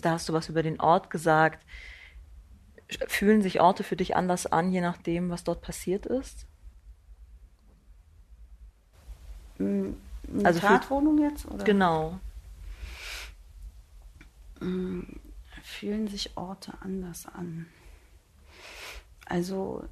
[0.00, 1.64] da hast du was über den Ort gesagt.
[3.08, 6.46] Fühlen sich Orte für dich anders an, je nachdem, was dort passiert ist?
[9.58, 9.96] Ähm,
[10.32, 11.46] Eine Also Tatwohnung jetzt?
[11.46, 11.64] Oder?
[11.64, 12.20] Genau.
[15.62, 17.66] Fühlen sich Orte anders an?
[19.26, 19.84] Also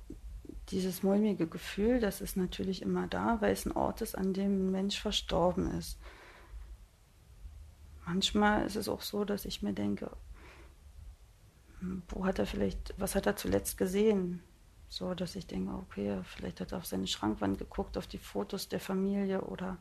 [0.71, 4.69] dieses mulmige Gefühl, das ist natürlich immer da, weil es ein Ort ist, an dem
[4.69, 5.99] ein Mensch verstorben ist.
[8.07, 10.11] Manchmal ist es auch so, dass ich mir denke,
[11.81, 14.43] hm, wo hat er vielleicht, was hat er zuletzt gesehen?
[14.89, 18.69] So, dass ich denke, okay, vielleicht hat er auf seine Schrankwand geguckt, auf die Fotos
[18.69, 19.79] der Familie oder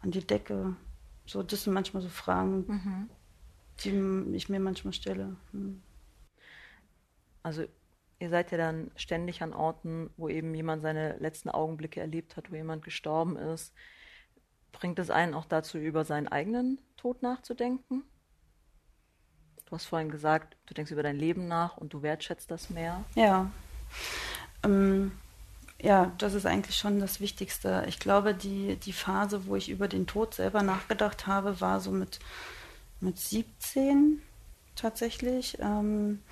[0.00, 0.76] an die Decke.
[1.26, 3.08] So, das sind manchmal so Fragen,
[3.84, 5.36] die ich mir manchmal stelle.
[5.52, 5.82] Hm.
[7.42, 7.64] Also
[8.18, 12.50] ihr seid ja dann ständig an Orten, wo eben jemand seine letzten Augenblicke erlebt hat,
[12.50, 13.72] wo jemand gestorben ist.
[14.72, 18.04] Bringt es einen auch dazu, über seinen eigenen Tod nachzudenken?
[19.66, 23.04] Du hast vorhin gesagt, du denkst über dein Leben nach und du wertschätzt das mehr.
[23.14, 23.50] Ja.
[24.64, 25.12] Ähm,
[25.80, 27.84] ja, das ist eigentlich schon das Wichtigste.
[27.86, 31.92] Ich glaube, die, die Phase, wo ich über den Tod selber nachgedacht habe, war so
[31.92, 32.18] mit,
[33.00, 34.22] mit 17
[34.74, 35.58] tatsächlich.
[35.60, 36.22] Ähm,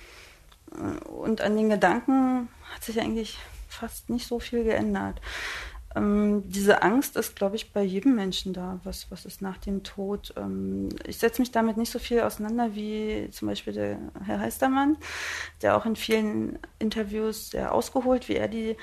[1.04, 3.38] und an den Gedanken hat sich eigentlich
[3.68, 5.20] fast nicht so viel geändert.
[5.96, 8.80] Ähm, diese Angst ist, glaube ich, bei jedem Menschen da.
[8.84, 10.34] Was, was ist nach dem Tod?
[10.36, 14.98] Ähm, ich setze mich damit nicht so viel auseinander wie zum Beispiel der Herr Heistermann,
[15.62, 18.76] der auch in vielen Interviews sehr ausgeholt, wie er die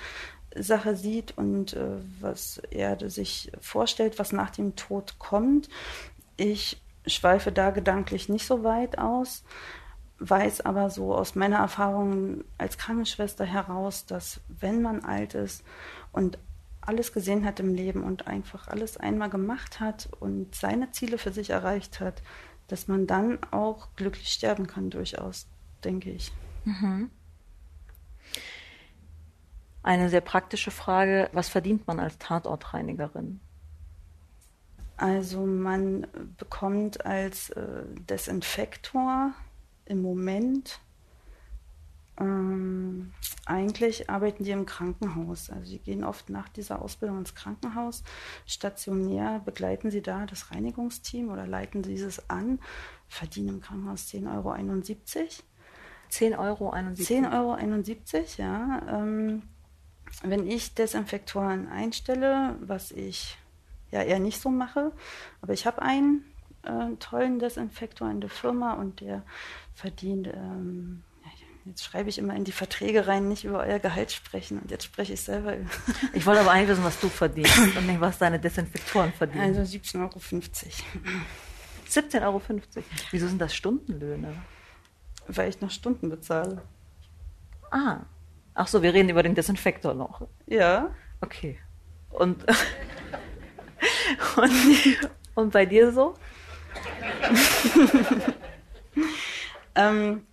[0.55, 5.69] Sache sieht und äh, was er sich vorstellt, was nach dem Tod kommt.
[6.35, 9.43] Ich schweife da gedanklich nicht so weit aus,
[10.29, 15.63] weiß aber so aus meiner Erfahrung als Krankenschwester heraus, dass wenn man alt ist
[16.11, 16.37] und
[16.81, 21.31] alles gesehen hat im Leben und einfach alles einmal gemacht hat und seine Ziele für
[21.31, 22.21] sich erreicht hat,
[22.67, 25.47] dass man dann auch glücklich sterben kann, durchaus,
[25.83, 26.31] denke ich.
[26.65, 27.09] Mhm.
[29.81, 33.41] Eine sehr praktische Frage, was verdient man als Tatortreinigerin?
[34.95, 36.07] Also man
[36.37, 39.33] bekommt als äh, Desinfektor
[39.85, 40.79] im Moment
[42.19, 43.11] ähm,
[43.45, 45.49] eigentlich arbeiten die im Krankenhaus.
[45.49, 48.03] Also sie gehen oft nach dieser Ausbildung ins Krankenhaus.
[48.45, 52.59] Stationär begleiten sie da das Reinigungsteam oder leiten dieses an,
[53.07, 54.53] verdienen im Krankenhaus 10,71 Euro.
[56.11, 56.73] 10,71 Euro?
[56.75, 58.81] 10,71 Euro, ja.
[58.89, 59.41] Ähm,
[60.21, 63.37] wenn ich Desinfektoren einstelle, was ich
[63.89, 64.91] ja eher nicht so mache,
[65.41, 66.23] aber ich habe einen
[66.63, 69.23] äh, tollen Desinfektor in der Firma und der
[69.75, 71.03] verdient, ähm,
[71.65, 74.83] jetzt schreibe ich immer in die Verträge rein, nicht über euer Gehalt sprechen und jetzt
[74.83, 75.69] spreche ich selber über.
[76.13, 79.55] Ich wollte aber eigentlich wissen, was du verdienst und nicht, was deine Desinfektoren verdienen.
[79.55, 80.19] Also 17,50 Euro.
[81.89, 82.41] 17,50 Euro?
[83.11, 84.33] Wieso sind das Stundenlöhne?
[85.27, 86.61] Weil ich noch Stunden bezahle.
[87.71, 88.01] Ah,
[88.55, 90.27] Ach so, wir reden über den Desinfektor noch.
[90.45, 90.93] Ja.
[91.21, 91.59] Okay.
[92.09, 92.45] Und,
[94.35, 94.51] und,
[95.33, 96.15] und bei dir so?
[99.75, 100.25] Ähm,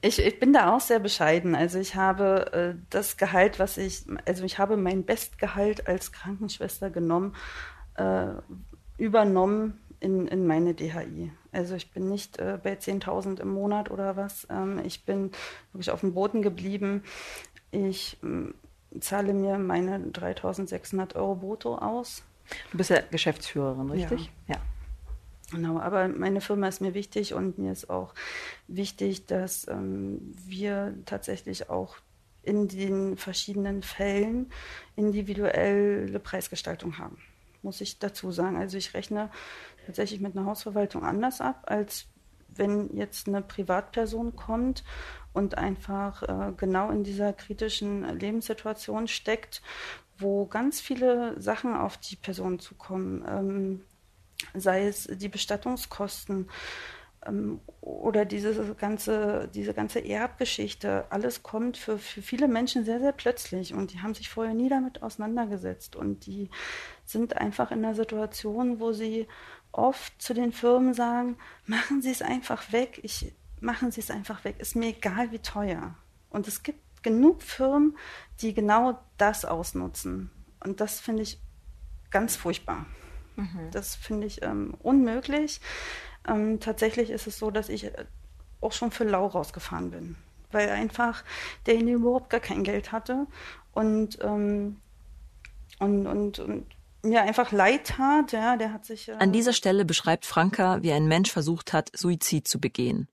[0.00, 1.54] ich, ich, bin da auch sehr bescheiden.
[1.54, 6.90] Also ich habe äh, das Gehalt, was ich, also ich habe mein Bestgehalt als Krankenschwester
[6.90, 7.36] genommen,
[7.96, 8.28] äh,
[8.96, 11.32] übernommen in, in meine DHI.
[11.52, 14.46] Also ich bin nicht äh, bei 10.000 im Monat oder was.
[14.50, 15.30] Ähm, ich bin
[15.72, 17.04] wirklich auf dem Boden geblieben.
[17.70, 22.22] Ich äh, zahle mir meine 3.600 Euro brutto aus.
[22.72, 24.30] Du bist ja Geschäftsführerin, richtig?
[24.48, 24.54] Ja.
[24.54, 24.60] ja.
[25.50, 28.14] Genau, aber meine Firma ist mir wichtig und mir ist auch
[28.68, 31.96] wichtig, dass ähm, wir tatsächlich auch
[32.42, 34.50] in den verschiedenen Fällen
[34.96, 37.18] individuelle Preisgestaltung haben,
[37.62, 38.56] muss ich dazu sagen.
[38.56, 39.30] Also ich rechne
[39.86, 42.06] tatsächlich mit einer Hausverwaltung anders ab, als
[42.48, 44.84] wenn jetzt eine Privatperson kommt
[45.32, 49.62] und einfach äh, genau in dieser kritischen Lebenssituation steckt,
[50.18, 53.82] wo ganz viele Sachen auf die Person zukommen, ähm,
[54.54, 56.48] sei es die Bestattungskosten
[57.26, 61.04] ähm, oder diese ganze, diese ganze Erbgeschichte.
[61.10, 64.68] Alles kommt für, für viele Menschen sehr, sehr plötzlich und die haben sich vorher nie
[64.68, 66.50] damit auseinandergesetzt und die
[67.04, 69.26] sind einfach in einer Situation, wo sie
[69.72, 71.36] oft zu den Firmen sagen,
[71.66, 75.38] machen Sie es einfach weg, ich machen Sie es einfach weg, ist mir egal wie
[75.38, 75.94] teuer.
[76.30, 77.96] Und es gibt genug Firmen,
[78.40, 80.30] die genau das ausnutzen.
[80.60, 81.40] Und das finde ich
[82.10, 82.86] ganz furchtbar.
[83.36, 83.70] Mhm.
[83.72, 85.60] Das finde ich ähm, unmöglich.
[86.26, 88.04] Ähm, tatsächlich ist es so, dass ich äh,
[88.60, 90.16] auch schon für lau rausgefahren bin,
[90.52, 91.24] weil einfach
[91.66, 93.26] derjenige überhaupt gar kein Geld hatte
[93.72, 94.76] und, ähm,
[95.78, 96.66] und, und, und
[97.02, 99.08] mir einfach leid tat, ja, der hat sich.
[99.08, 103.08] Äh An dieser Stelle beschreibt Franka, wie ein Mensch versucht hat, Suizid zu begehen.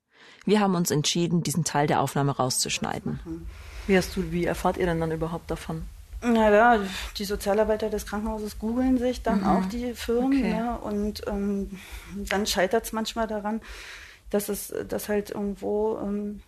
[0.46, 3.20] Wir haben uns entschieden, diesen Teil der Aufnahme rauszuschneiden.
[3.86, 5.84] Wie hast du, wie erfahrt ihr denn dann überhaupt davon?
[6.34, 6.80] Naja,
[7.18, 9.48] die Sozialarbeiter des Krankenhauses googeln sich dann mhm.
[9.48, 10.54] auch die Firmen okay.
[10.54, 11.80] ne, und ähm,
[12.16, 13.62] dann scheitert es manchmal daran,
[14.30, 16.42] dass es dass halt irgendwo ähm,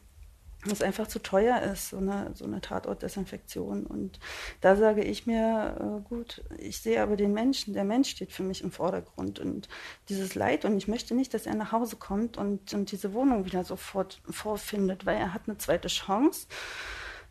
[0.70, 3.86] es einfach zu teuer ist, so eine, so eine Tatortdesinfektion.
[3.86, 4.20] Und
[4.60, 8.44] da sage ich mir, äh, gut, ich sehe aber den Menschen, der Mensch steht für
[8.44, 9.70] mich im Vordergrund und
[10.10, 13.46] dieses Leid und ich möchte nicht, dass er nach Hause kommt und, und diese Wohnung
[13.46, 16.48] wieder sofort vorfindet, weil er hat eine zweite Chance.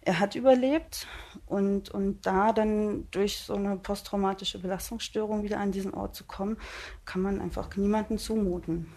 [0.09, 1.06] Er hat überlebt
[1.44, 6.56] und, und da dann durch so eine posttraumatische Belastungsstörung wieder an diesen Ort zu kommen,
[7.04, 8.90] kann man einfach niemanden zumuten.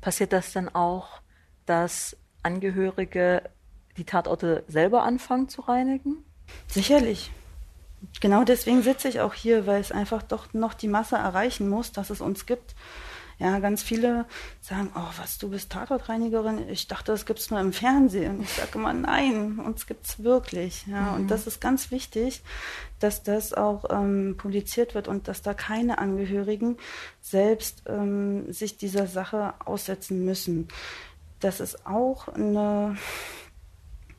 [0.00, 1.20] Passiert das dann auch,
[1.64, 3.42] dass Angehörige
[3.96, 6.18] die Tatorte selber anfangen zu reinigen?
[6.68, 7.32] Sicherlich.
[8.20, 11.90] Genau deswegen sitze ich auch hier, weil es einfach doch noch die Masse erreichen muss,
[11.90, 12.76] dass es uns gibt.
[13.38, 14.24] Ja, ganz viele
[14.62, 16.68] sagen, oh, was, du bist Tatortreinigerin?
[16.70, 18.40] Ich dachte, das gibt es nur im Fernsehen.
[18.42, 20.86] Ich sage immer, nein, uns gibt es wirklich.
[20.86, 21.14] Ja, mhm.
[21.14, 22.42] und das ist ganz wichtig,
[22.98, 26.78] dass das auch ähm, publiziert wird und dass da keine Angehörigen
[27.20, 30.68] selbst ähm, sich dieser Sache aussetzen müssen.
[31.40, 32.96] Das ist auch eine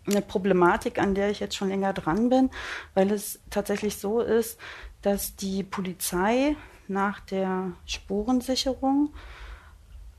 [0.05, 2.49] eine Problematik, an der ich jetzt schon länger dran bin,
[2.93, 4.57] weil es tatsächlich so ist,
[5.01, 6.55] dass die Polizei
[6.89, 9.13] nach der Spurensicherung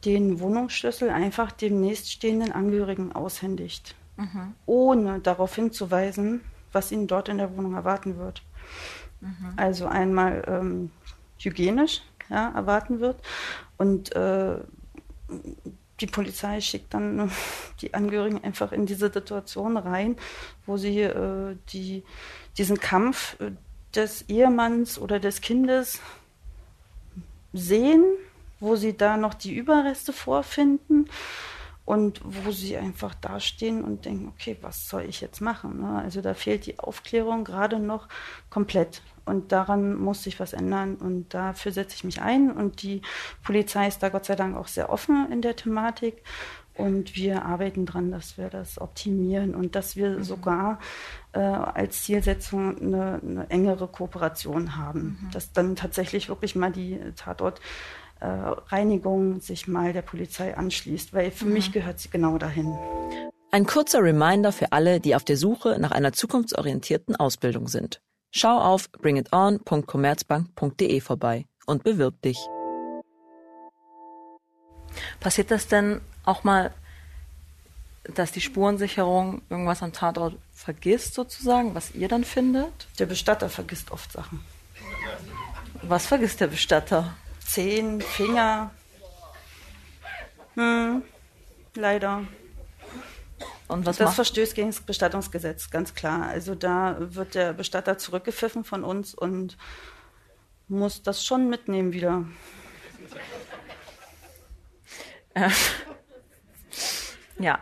[0.04, 4.54] den Wohnungsschlüssel einfach dem nächststehenden Angehörigen aushändigt, mhm.
[4.66, 6.40] ohne darauf hinzuweisen,
[6.72, 8.42] was ihn dort in der Wohnung erwarten wird.
[9.20, 9.52] Mhm.
[9.56, 10.90] Also einmal ähm,
[11.38, 13.20] hygienisch ja, erwarten wird
[13.76, 14.58] und äh,
[16.00, 17.30] die Polizei schickt dann
[17.80, 20.16] die Angehörigen einfach in diese Situation rein,
[20.66, 22.04] wo sie äh, die,
[22.56, 23.50] diesen Kampf äh,
[23.94, 26.00] des Ehemanns oder des Kindes
[27.52, 28.04] sehen,
[28.60, 31.08] wo sie da noch die Überreste vorfinden
[31.84, 35.80] und wo sie einfach dastehen und denken, okay, was soll ich jetzt machen?
[35.80, 36.02] Ne?
[36.02, 38.08] Also da fehlt die Aufklärung gerade noch
[38.50, 39.00] komplett.
[39.24, 40.96] Und daran muss sich was ändern.
[40.96, 42.50] Und dafür setze ich mich ein.
[42.50, 43.02] Und die
[43.42, 46.22] Polizei ist da Gott sei Dank auch sehr offen in der Thematik.
[46.74, 50.22] Und wir arbeiten daran, dass wir das optimieren und dass wir mhm.
[50.22, 50.78] sogar
[51.32, 55.18] äh, als Zielsetzung eine, eine engere Kooperation haben.
[55.20, 55.30] Mhm.
[55.32, 57.60] Dass dann tatsächlich wirklich mal die Tatort
[58.20, 61.52] äh, sich mal der Polizei anschließt, weil für mhm.
[61.52, 62.76] mich gehört sie genau dahin.
[63.50, 68.02] Ein kurzer Reminder für alle, die auf der Suche nach einer zukunftsorientierten Ausbildung sind.
[68.30, 72.38] Schau auf bringiton.commerzbank.de vorbei und bewirb dich.
[75.20, 76.72] Passiert das denn auch mal,
[78.14, 82.88] dass die Spurensicherung irgendwas am Tatort vergisst sozusagen, was ihr dann findet?
[82.98, 84.44] Der Bestatter vergisst oft Sachen.
[85.82, 87.16] Was vergisst der Bestatter?
[87.38, 88.72] Zehen, Finger.
[90.54, 91.02] Hm,
[91.74, 92.24] leider.
[93.68, 94.16] Und was das macht?
[94.16, 96.26] verstößt gegen das Bestattungsgesetz, ganz klar.
[96.26, 99.56] Also da wird der Bestatter zurückgepfiffen von uns und
[100.66, 102.24] muss das schon mitnehmen wieder.
[105.34, 105.50] Äh,
[107.38, 107.60] ja.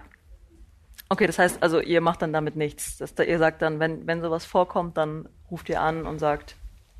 [1.08, 2.98] Okay, das heißt also, ihr macht dann damit nichts.
[2.98, 6.56] Dass da, ihr sagt dann, wenn, wenn sowas vorkommt, dann ruft ihr an und sagt,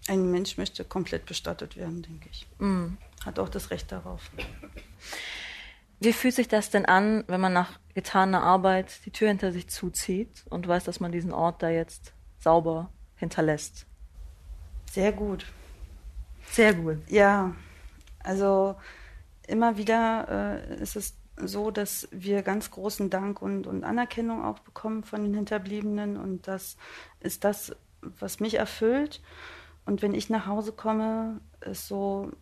[0.08, 2.46] ein Mensch möchte komplett bestattet werden, denke ich.
[2.58, 2.96] Mm.
[3.24, 4.30] Hat auch das Recht darauf.
[5.98, 9.68] Wie fühlt sich das denn an, wenn man nach getaner Arbeit die Tür hinter sich
[9.68, 13.86] zuzieht und weiß, dass man diesen Ort da jetzt sauber hinterlässt?
[14.92, 15.46] Sehr gut.
[16.52, 16.98] Sehr gut.
[17.08, 17.56] Ja,
[18.22, 18.76] also
[19.48, 24.58] immer wieder äh, ist es so, dass wir ganz großen Dank und, und Anerkennung auch
[24.60, 26.76] bekommen von den Hinterbliebenen und das
[27.20, 29.20] ist das, was mich erfüllt.
[29.84, 32.32] Und wenn ich nach Hause komme, ist so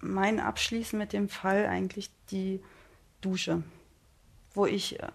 [0.00, 2.62] mein Abschließen mit dem Fall eigentlich die
[3.20, 3.62] Dusche,
[4.54, 5.08] wo ich, äh,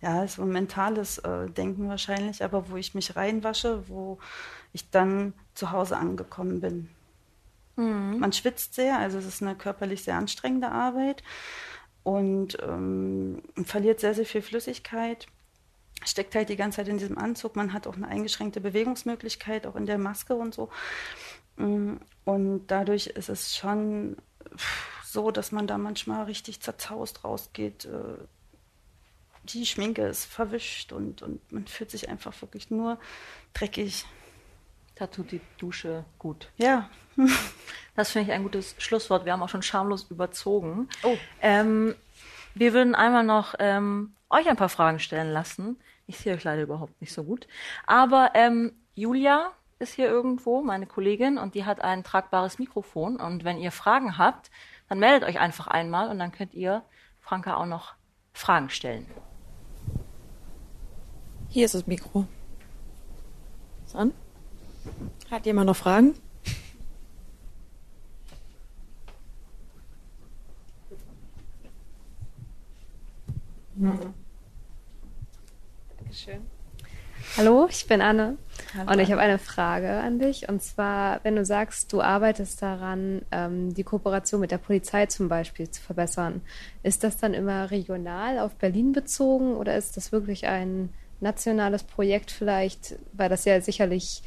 [0.00, 4.18] ja, so ein mentales äh, Denken wahrscheinlich, aber wo ich mich reinwasche, wo
[4.72, 6.90] ich dann zu Hause angekommen bin.
[7.74, 8.18] Mhm.
[8.20, 11.24] Man schwitzt sehr, also es ist eine körperlich sehr anstrengende Arbeit
[12.02, 15.26] und ähm, verliert sehr, sehr viel Flüssigkeit
[16.04, 17.56] steckt halt die ganze Zeit in diesem Anzug.
[17.56, 20.70] Man hat auch eine eingeschränkte Bewegungsmöglichkeit, auch in der Maske und so.
[21.56, 24.16] Mm, und dadurch ist es schon
[25.04, 27.86] so, dass man da manchmal richtig zerzaust rausgeht.
[27.86, 28.24] Äh,
[29.44, 32.98] die Schminke ist verwischt und, und man fühlt sich einfach wirklich nur
[33.54, 34.04] dreckig.
[34.98, 36.50] Da tut die Dusche gut.
[36.56, 36.90] Ja.
[37.94, 39.24] das finde ich ein gutes Schlusswort.
[39.24, 40.88] Wir haben auch schon schamlos überzogen.
[41.04, 41.16] Oh.
[41.40, 41.94] Ähm,
[42.54, 45.78] wir würden einmal noch ähm, euch ein paar Fragen stellen lassen.
[46.06, 47.46] Ich sehe euch leider überhaupt nicht so gut.
[47.86, 53.20] Aber ähm, Julia ist hier irgendwo, meine Kollegin, und die hat ein tragbares Mikrofon.
[53.20, 54.50] Und wenn ihr Fragen habt,
[54.88, 56.82] dann meldet euch einfach einmal und dann könnt ihr
[57.20, 57.94] Franka auch noch
[58.32, 59.06] Fragen stellen.
[61.48, 62.26] Hier ist das Mikro.
[63.86, 64.12] Ist an?
[65.30, 66.14] Hat jemand noch Fragen?
[73.76, 74.14] Mhm.
[75.98, 76.46] Dankeschön.
[77.36, 78.36] Hallo, ich bin Anne
[78.74, 78.92] Hallo.
[78.92, 80.48] und ich habe eine Frage an dich.
[80.48, 85.28] Und zwar, wenn du sagst, du arbeitest daran, ähm, die Kooperation mit der Polizei zum
[85.28, 86.42] Beispiel zu verbessern,
[86.82, 90.88] ist das dann immer regional auf Berlin bezogen oder ist das wirklich ein
[91.20, 94.22] nationales Projekt vielleicht, weil das ja sicherlich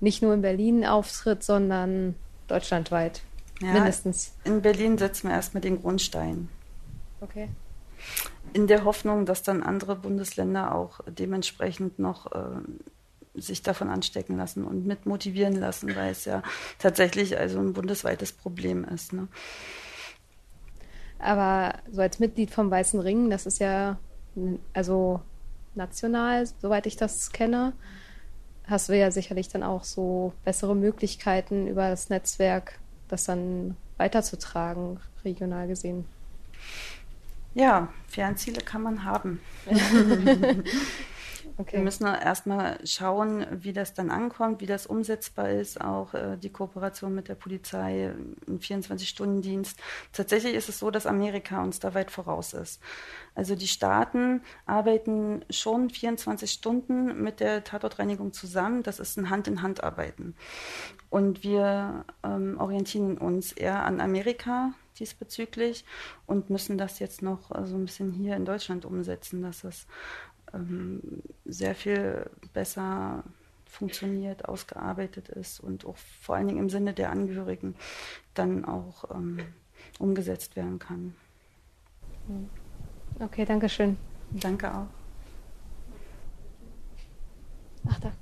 [0.00, 2.14] nicht nur in Berlin auftritt, sondern
[2.46, 3.22] deutschlandweit
[3.60, 4.32] ja, mindestens?
[4.44, 6.48] In Berlin setzen wir erstmal den Grundstein.
[7.20, 7.48] Okay
[8.52, 14.64] in der Hoffnung, dass dann andere Bundesländer auch dementsprechend noch äh, sich davon anstecken lassen
[14.64, 16.42] und mit motivieren lassen, weil es ja
[16.78, 19.12] tatsächlich also ein bundesweites Problem ist.
[19.12, 19.28] Ne?
[21.18, 23.98] Aber so als Mitglied vom Weißen Ring, das ist ja
[24.72, 25.20] also
[25.74, 27.72] national, soweit ich das kenne,
[28.68, 35.00] hast du ja sicherlich dann auch so bessere Möglichkeiten über das Netzwerk, das dann weiterzutragen,
[35.24, 36.04] regional gesehen.
[37.54, 39.40] Ja, Fernziele kann man haben.
[41.60, 41.78] Okay.
[41.78, 46.50] Wir müssen erstmal schauen, wie das dann ankommt, wie das umsetzbar ist, auch äh, die
[46.50, 48.14] Kooperation mit der Polizei,
[48.46, 49.76] ein 24-Stunden-Dienst.
[50.12, 52.80] Tatsächlich ist es so, dass Amerika uns da weit voraus ist.
[53.34, 58.84] Also die Staaten arbeiten schon 24 Stunden mit der Tatortreinigung zusammen.
[58.84, 60.36] Das ist ein Hand-in-Hand-Arbeiten.
[61.10, 65.84] Und wir ähm, orientieren uns eher an Amerika diesbezüglich
[66.26, 69.86] und müssen das jetzt noch äh, so ein bisschen hier in Deutschland umsetzen, dass es
[70.54, 73.24] ähm, sehr viel besser
[73.66, 77.74] funktioniert, ausgearbeitet ist und auch vor allen Dingen im Sinne der Angehörigen
[78.34, 79.40] dann auch ähm,
[79.98, 81.14] umgesetzt werden kann.
[83.20, 83.96] Okay, danke schön.
[84.30, 84.86] Danke auch.
[87.88, 88.12] Ach, da.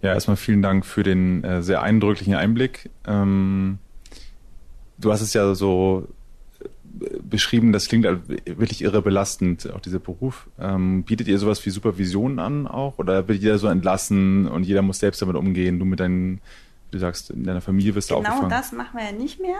[0.00, 2.90] Ja, erstmal vielen Dank für den äh, sehr eindrücklichen Einblick.
[3.06, 3.78] Ähm,
[4.98, 6.06] du hast es ja so
[7.28, 10.48] beschrieben, das klingt halt wirklich irre belastend, auch dieser Beruf.
[10.58, 12.98] Ähm, bietet ihr sowas wie Supervision an auch?
[12.98, 15.78] Oder wird jeder so entlassen und jeder muss selbst damit umgehen?
[15.78, 16.40] Du mit deinen,
[16.90, 18.50] du sagst, in deiner Familie wirst du genau aufgefangen.
[18.50, 19.58] Genau das machen wir ja nicht mehr.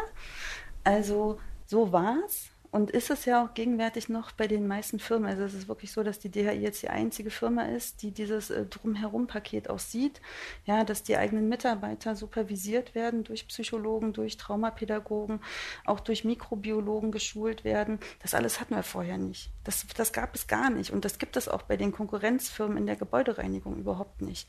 [0.84, 2.48] Also so war's.
[2.70, 5.30] Und ist es ja auch gegenwärtig noch bei den meisten Firmen.
[5.30, 8.50] Also es ist wirklich so, dass die DHI jetzt die einzige Firma ist, die dieses
[8.50, 10.20] äh, Drumherum-Paket auch sieht.
[10.66, 15.40] Ja, dass die eigenen Mitarbeiter supervisiert werden durch Psychologen, durch Traumapädagogen,
[15.86, 18.00] auch durch Mikrobiologen geschult werden.
[18.22, 19.50] Das alles hatten wir vorher nicht.
[19.64, 20.92] Das, das gab es gar nicht.
[20.92, 24.46] Und das gibt es auch bei den Konkurrenzfirmen in der Gebäudereinigung überhaupt nicht.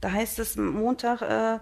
[0.00, 1.60] Da heißt es Montag äh,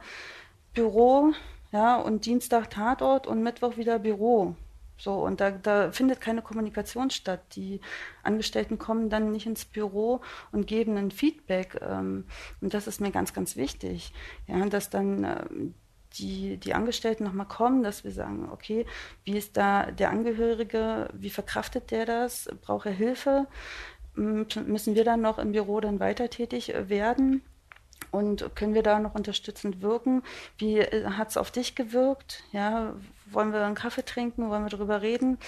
[0.73, 1.33] Büro,
[1.71, 4.57] ja, und Dienstag Tatort und Mittwoch wieder Büro.
[4.99, 7.40] So, und da, da findet keine Kommunikation statt.
[7.55, 7.80] Die
[8.24, 10.20] Angestellten kommen dann nicht ins Büro
[10.53, 11.80] und geben ein Feedback.
[11.80, 12.26] Ähm,
[12.61, 14.12] und das ist mir ganz, ganz wichtig.
[14.49, 15.74] Ja, dass dann ähm,
[16.14, 18.86] die, die Angestellten nochmal kommen, dass wir sagen, okay,
[19.24, 22.49] wie ist da der Angehörige, wie verkraftet der das?
[22.62, 23.46] Braucht er Hilfe?
[24.14, 27.42] Müssen wir dann noch im Büro dann weiter tätig werden?
[28.11, 30.22] Und können wir da noch unterstützend wirken?
[30.57, 32.42] Wie äh, hat es auf dich gewirkt?
[32.53, 32.94] Ja,
[33.30, 34.49] wollen wir einen Kaffee trinken?
[34.49, 35.38] Wollen wir darüber reden?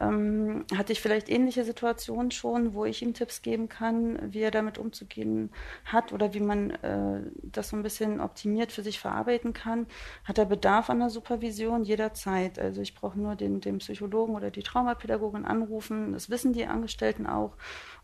[0.00, 4.50] Ähm, hatte ich vielleicht ähnliche Situationen schon, wo ich ihm Tipps geben kann, wie er
[4.50, 5.50] damit umzugehen
[5.84, 9.86] hat oder wie man äh, das so ein bisschen optimiert für sich verarbeiten kann?
[10.24, 11.84] Hat er Bedarf an der Supervision?
[11.84, 12.58] Jederzeit.
[12.58, 16.14] Also ich brauche nur den, den Psychologen oder die Traumapädagogin anrufen.
[16.14, 17.52] Das wissen die Angestellten auch.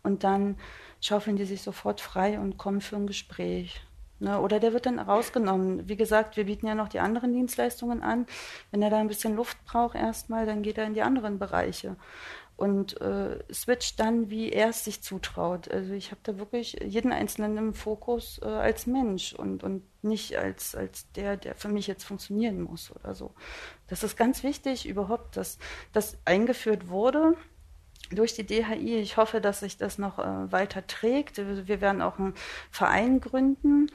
[0.03, 0.57] Und dann
[1.01, 3.81] schaufeln die sich sofort frei und kommen für ein Gespräch.
[4.19, 4.39] Ne?
[4.39, 5.87] Oder der wird dann rausgenommen.
[5.87, 8.25] Wie gesagt, wir bieten ja noch die anderen Dienstleistungen an.
[8.71, 11.95] Wenn er da ein bisschen Luft braucht erstmal, dann geht er in die anderen Bereiche
[12.57, 15.69] und äh, switcht dann, wie er es sich zutraut.
[15.69, 20.35] Also ich habe da wirklich jeden Einzelnen im Fokus äh, als Mensch und, und nicht
[20.37, 23.35] als, als der, der für mich jetzt funktionieren muss oder so.
[23.87, 25.59] Das ist ganz wichtig überhaupt, dass
[25.93, 27.35] das eingeführt wurde
[28.11, 28.97] durch die DHI.
[28.97, 31.37] Ich hoffe, dass sich das noch äh, weiter trägt.
[31.37, 32.33] Wir werden auch einen
[32.71, 33.89] Verein gründen.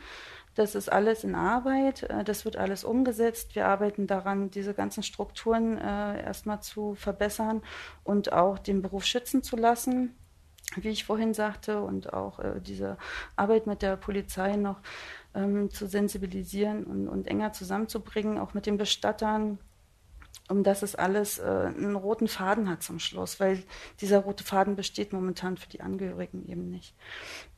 [0.54, 2.04] Das ist alles in Arbeit.
[2.04, 3.54] Äh, das wird alles umgesetzt.
[3.54, 7.62] Wir arbeiten daran, diese ganzen Strukturen äh, erstmal zu verbessern
[8.04, 10.14] und auch den Beruf schützen zu lassen,
[10.76, 12.98] wie ich vorhin sagte, und auch äh, diese
[13.36, 14.80] Arbeit mit der Polizei noch
[15.34, 19.58] ähm, zu sensibilisieren und, und enger zusammenzubringen, auch mit den Bestattern,
[20.48, 23.62] um dass es alles äh, einen roten Faden hat zum Schluss, weil
[24.00, 26.94] dieser rote Faden besteht momentan für die Angehörigen eben nicht.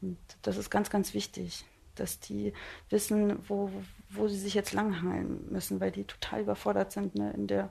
[0.01, 1.65] Und das ist ganz, ganz wichtig,
[1.95, 2.53] dass die
[2.91, 3.71] wissen, wo,
[4.11, 7.71] wo sie sich jetzt langhangeln müssen, weil die total überfordert sind ne, in, der,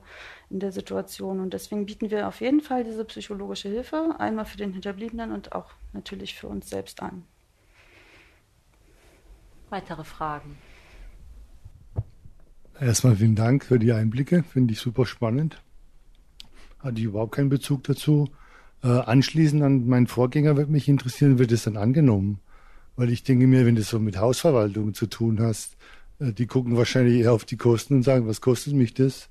[0.50, 1.40] in der Situation.
[1.40, 5.52] Und deswegen bieten wir auf jeden Fall diese psychologische Hilfe, einmal für den Hinterbliebenen und
[5.52, 7.24] auch natürlich für uns selbst an.
[9.70, 10.56] Weitere Fragen?
[12.80, 15.62] Erstmal vielen Dank für die Einblicke, finde ich super spannend.
[16.80, 18.28] Hatte ich überhaupt keinen Bezug dazu.
[18.82, 22.40] Äh, anschließend an meinen Vorgänger wird mich interessieren, wird es dann angenommen?
[22.96, 25.76] Weil ich denke mir, wenn du so mit Hausverwaltung zu tun hast,
[26.18, 29.28] äh, die gucken wahrscheinlich eher auf die Kosten und sagen, was kostet mich das?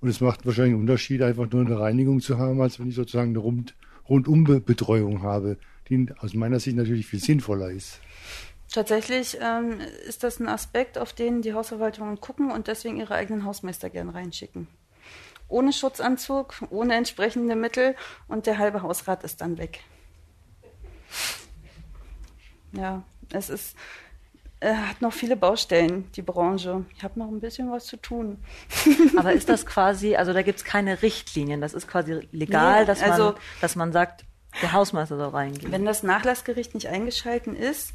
[0.00, 2.94] Und es macht wahrscheinlich einen Unterschied, einfach nur eine Reinigung zu haben, als wenn ich
[2.94, 3.74] sozusagen eine Rund
[4.08, 5.56] Rundumbetreuung habe,
[5.88, 8.00] die aus meiner Sicht natürlich viel sinnvoller ist.
[8.74, 13.44] Tatsächlich ähm, ist das ein Aspekt, auf den die Hausverwaltungen gucken und deswegen ihre eigenen
[13.44, 14.66] Hausmeister gern reinschicken.
[15.46, 17.94] Ohne Schutzanzug, ohne entsprechende Mittel
[18.26, 19.78] und der halbe Hausrat ist dann weg.
[22.72, 23.76] Ja, es ist,
[24.58, 26.84] äh, hat noch viele Baustellen, die Branche.
[26.96, 28.42] Ich habe noch ein bisschen was zu tun.
[29.16, 32.86] Aber ist das quasi, also da gibt es keine Richtlinien, das ist quasi legal, nee,
[32.86, 34.24] dass, man, also, dass man sagt,
[34.62, 35.70] der Hausmeister soll reingehen.
[35.70, 37.92] Wenn das Nachlassgericht nicht eingeschalten ist,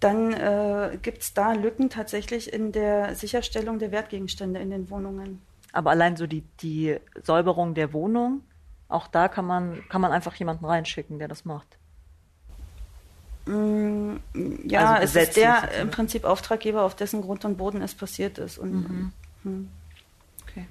[0.00, 5.40] dann äh, gibt es da Lücken tatsächlich in der Sicherstellung der Wertgegenstände in den Wohnungen.
[5.72, 8.42] Aber allein so die, die Säuberung der Wohnung,
[8.88, 11.78] auch da kann man, kann man einfach jemanden reinschicken, der das macht.
[13.46, 14.16] Mm,
[14.64, 18.38] ja, also es ist der im Prinzip Auftraggeber, auf dessen Grund und Boden es passiert
[18.38, 18.58] ist.
[18.58, 19.12] Und, mhm.
[19.44, 19.68] Hm.
[20.42, 20.66] Okay.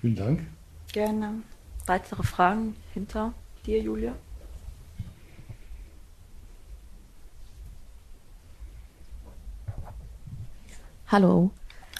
[0.00, 0.46] Vielen Dank.
[0.92, 1.42] Gerne.
[1.86, 3.32] Weitere Fragen hinter
[3.64, 4.14] dir, Julia?
[11.10, 11.50] Hallo.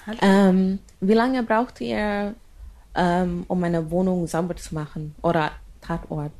[0.07, 0.17] Hallo.
[0.21, 2.33] Ähm, wie lange braucht ihr,
[2.95, 5.51] ähm, um eine Wohnung sauber zu machen oder
[5.81, 6.31] Tatort?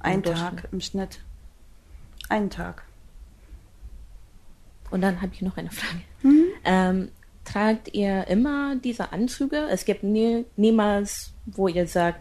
[0.00, 1.20] Ein Tag im Schnitt.
[2.28, 2.82] Einen Tag.
[4.90, 6.02] Und dann habe ich noch eine Frage.
[6.22, 6.44] Mhm.
[6.64, 7.08] Ähm,
[7.44, 9.68] tragt ihr immer diese Anzüge?
[9.70, 12.20] Es gibt nie, niemals, wo ihr sagt,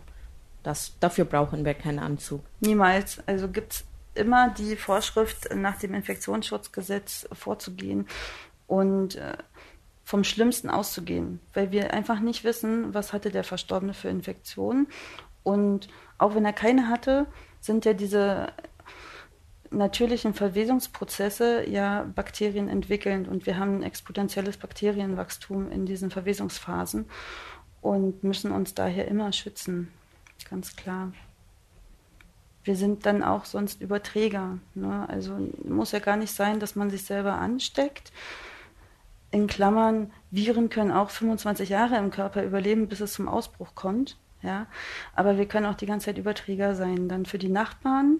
[0.61, 2.41] das, dafür brauchen wir keinen Anzug.
[2.59, 3.23] Niemals.
[3.25, 8.07] Also gibt es immer die Vorschrift, nach dem Infektionsschutzgesetz vorzugehen
[8.67, 9.33] und äh,
[10.03, 14.87] vom Schlimmsten auszugehen, weil wir einfach nicht wissen, was hatte der Verstorbene für Infektionen.
[15.43, 15.87] Und
[16.17, 17.25] auch wenn er keine hatte,
[17.61, 18.47] sind ja diese
[19.71, 27.05] natürlichen Verwesungsprozesse ja Bakterien entwickeln und wir haben ein exponentielles Bakterienwachstum in diesen Verwesungsphasen
[27.81, 29.91] und müssen uns daher immer schützen,
[30.49, 31.11] ganz klar.
[32.63, 34.57] Wir sind dann auch sonst Überträger.
[34.73, 35.05] Ne?
[35.09, 38.13] Also muss ja gar nicht sein, dass man sich selber ansteckt.
[39.33, 44.15] In Klammern, Viren können auch 25 Jahre im Körper überleben, bis es zum Ausbruch kommt.
[44.43, 44.67] Ja?
[45.15, 47.09] Aber wir können auch die ganze Zeit Überträger sein.
[47.09, 48.19] Dann für die Nachbarn,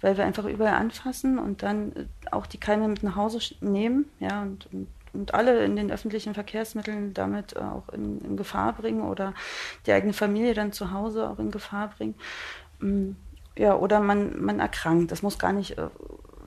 [0.00, 4.06] weil wir einfach überall anfassen und dann äh, auch die Keime mit nach Hause nehmen,
[4.18, 8.72] ja, und, und, und alle in den öffentlichen Verkehrsmitteln damit äh, auch in, in, Gefahr
[8.72, 9.34] bringen oder
[9.86, 12.16] die eigene Familie dann zu Hause auch in Gefahr bringen.
[12.80, 13.10] Mm,
[13.56, 15.12] ja, oder man, man erkrankt.
[15.12, 15.86] Das muss gar nicht äh,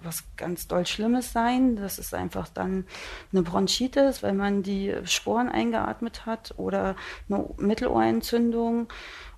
[0.03, 1.75] was ganz doll Schlimmes sein.
[1.75, 2.85] Das ist einfach dann
[3.31, 6.95] eine Bronchitis, weil man die Sporen eingeatmet hat oder
[7.29, 8.87] eine Mittelohrentzündung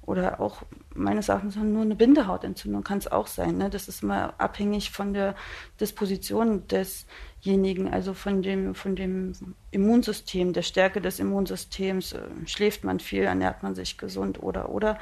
[0.09, 0.63] oder auch
[0.95, 3.57] meines Erachtens nur eine Bindehautentzündung kann es auch sein.
[3.57, 3.69] Ne?
[3.69, 5.35] Das ist immer abhängig von der
[5.79, 9.33] Disposition desjenigen, also von dem, von dem
[9.69, 12.13] Immunsystem, der Stärke des Immunsystems.
[12.13, 14.97] Äh, schläft man viel, ernährt man sich gesund oder oder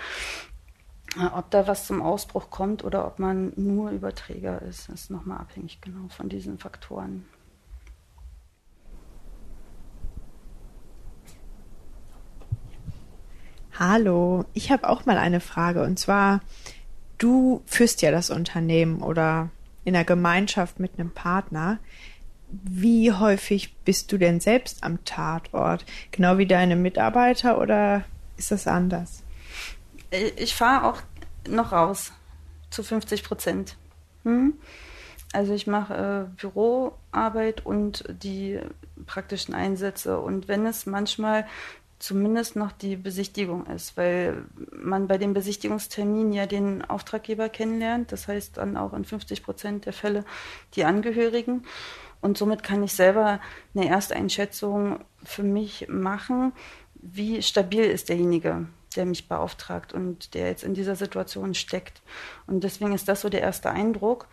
[1.34, 5.82] ob da was zum Ausbruch kommt oder ob man nur Überträger ist, ist nochmal abhängig
[5.82, 7.26] genau von diesen Faktoren.
[13.80, 16.42] Hallo, ich habe auch mal eine Frage und zwar,
[17.20, 19.50] du führst ja das Unternehmen oder
[19.86, 21.78] in der Gemeinschaft mit einem Partner.
[22.50, 25.86] Wie häufig bist du denn selbst am Tatort?
[26.12, 28.04] Genau wie deine Mitarbeiter oder
[28.36, 29.24] ist das anders?
[30.12, 31.02] Ich fahre auch
[31.48, 32.12] noch raus
[32.70, 33.76] zu 50 Prozent.
[34.24, 34.54] Hm?
[35.34, 38.60] Also ich mache äh, Büroarbeit und die
[39.06, 40.20] praktischen Einsätze.
[40.20, 41.46] Und wenn es manchmal
[42.00, 48.28] zumindest noch die Besichtigung ist, weil man bei dem Besichtigungstermin ja den Auftraggeber kennenlernt, das
[48.28, 50.24] heißt dann auch in 50 Prozent der Fälle
[50.76, 51.64] die Angehörigen.
[52.22, 53.40] Und somit kann ich selber
[53.76, 56.54] eine Ersteinschätzung für mich machen,
[56.96, 58.68] wie stabil ist derjenige,
[58.98, 62.02] der mich beauftragt und der jetzt in dieser Situation steckt.
[62.48, 64.28] Und deswegen ist das so der erste Eindruck.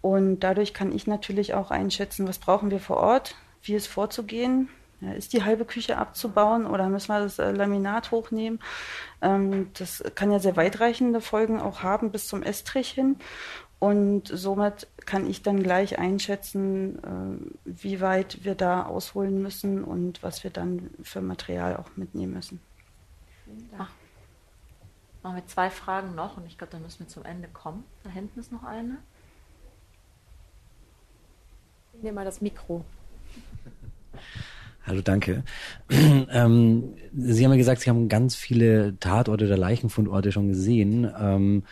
[0.00, 4.68] Und dadurch kann ich natürlich auch einschätzen, was brauchen wir vor Ort, wie es vorzugehen,
[5.00, 8.60] ja, ist die halbe Küche abzubauen oder müssen wir das äh, Laminat hochnehmen?
[9.22, 13.16] Ähm, das kann ja sehr weitreichende Folgen auch haben bis zum Estrich hin.
[13.78, 20.22] Und somit kann ich dann gleich einschätzen, äh, wie weit wir da ausholen müssen und
[20.22, 22.60] was wir dann für Material auch mitnehmen müssen.
[23.78, 23.90] Ach,
[25.22, 27.84] machen wir zwei Fragen noch und ich glaube, dann müssen wir zum Ende kommen.
[28.02, 28.98] Da hinten ist noch eine.
[31.94, 32.84] Ich nehme mal das Mikro.
[34.86, 35.44] Hallo, danke.
[35.90, 41.10] ähm, Sie haben ja gesagt, Sie haben ganz viele Tatorte oder Leichenfundorte schon gesehen.
[41.18, 41.62] Ähm,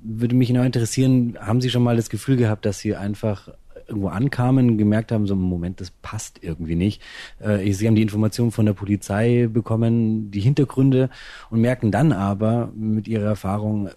[0.00, 3.48] würde mich noch interessieren, haben Sie schon mal das Gefühl gehabt, dass Sie einfach
[3.90, 7.02] irgendwo ankamen, gemerkt haben, so im Moment, das passt irgendwie nicht.
[7.40, 11.10] Äh, Sie haben die Informationen von der Polizei bekommen, die Hintergründe
[11.50, 13.90] und merken dann aber mit Ihrer Erfahrung,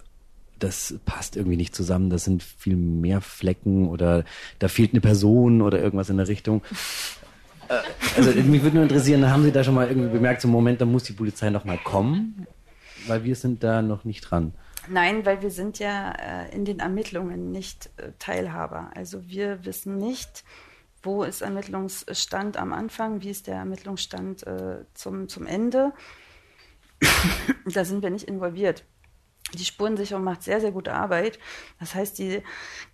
[0.58, 4.24] das passt irgendwie nicht zusammen, das sind viel mehr Flecken oder
[4.58, 6.62] da fehlt eine Person oder irgendwas in der Richtung.
[7.68, 7.74] Äh,
[8.16, 10.84] also mich würde nur interessieren, haben Sie da schon mal irgendwie bemerkt, so Moment, da
[10.84, 12.46] muss die Polizei noch mal kommen?
[13.06, 14.52] Weil wir sind da noch nicht dran.
[14.88, 18.90] Nein, weil wir sind ja äh, in den Ermittlungen nicht äh, Teilhaber.
[18.94, 20.44] Also wir wissen nicht,
[21.02, 25.92] wo ist Ermittlungsstand am Anfang, wie ist der Ermittlungsstand äh, zum, zum Ende.
[27.66, 28.84] da sind wir nicht involviert.
[29.52, 31.38] Die Spurensicherung macht sehr, sehr gute Arbeit.
[31.78, 32.42] Das heißt, die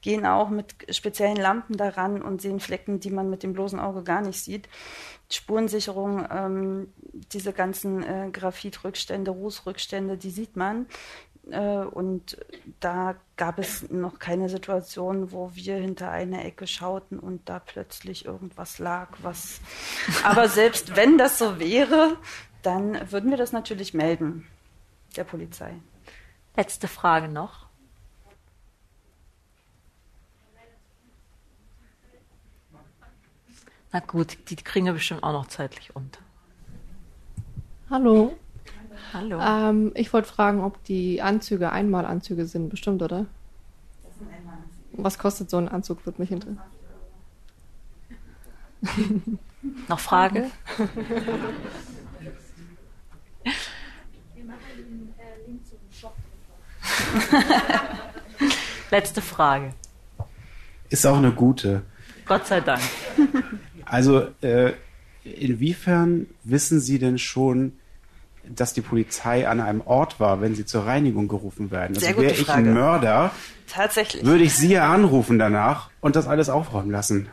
[0.03, 4.03] gehen auch mit speziellen Lampen daran und sehen Flecken, die man mit dem bloßen Auge
[4.03, 4.69] gar nicht sieht.
[5.31, 6.93] Spurensicherung, ähm,
[7.33, 10.87] diese ganzen äh, Graphitrückstände, Rußrückstände, die sieht man.
[11.53, 12.37] Äh, und
[12.81, 18.25] da gab es noch keine Situation, wo wir hinter eine Ecke schauten und da plötzlich
[18.25, 19.61] irgendwas lag, was.
[20.25, 22.17] Aber selbst wenn das so wäre,
[22.63, 24.47] dann würden wir das natürlich melden
[25.17, 25.75] der Polizei.
[26.57, 27.67] Letzte Frage noch.
[33.93, 36.21] Na gut, die kriegen wir bestimmt auch noch zeitlich unter.
[37.89, 38.39] Hallo.
[39.13, 39.41] Hallo.
[39.41, 43.27] Ähm, ich wollte fragen, ob die Anzüge Einmalanzüge sind, bestimmt, oder?
[44.05, 45.05] Das sind Einmalanzüge.
[45.05, 46.61] Was kostet so ein Anzug, würde mich interessieren.
[49.89, 50.51] noch Frage?
[58.91, 59.75] Letzte Frage.
[60.89, 61.83] Ist auch eine gute.
[62.27, 62.83] Gott sei Dank.
[63.85, 64.73] Also, äh,
[65.25, 67.73] inwiefern wissen Sie denn schon,
[68.55, 71.97] dass die Polizei an einem Ort war, wenn Sie zur Reinigung gerufen werden?
[71.97, 73.31] Also wäre ich ein Mörder,
[73.69, 74.25] Tatsächlich.
[74.25, 77.29] würde ich Sie ja anrufen danach und das alles aufräumen lassen.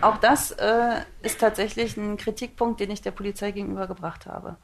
[0.00, 4.56] Auch das äh, ist tatsächlich ein Kritikpunkt, den ich der Polizei gegenübergebracht habe.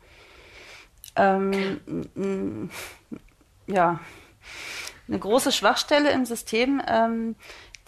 [1.14, 2.70] Ähm,
[3.66, 4.00] ja,
[5.06, 6.82] eine große Schwachstelle im System.
[6.86, 7.36] Ähm,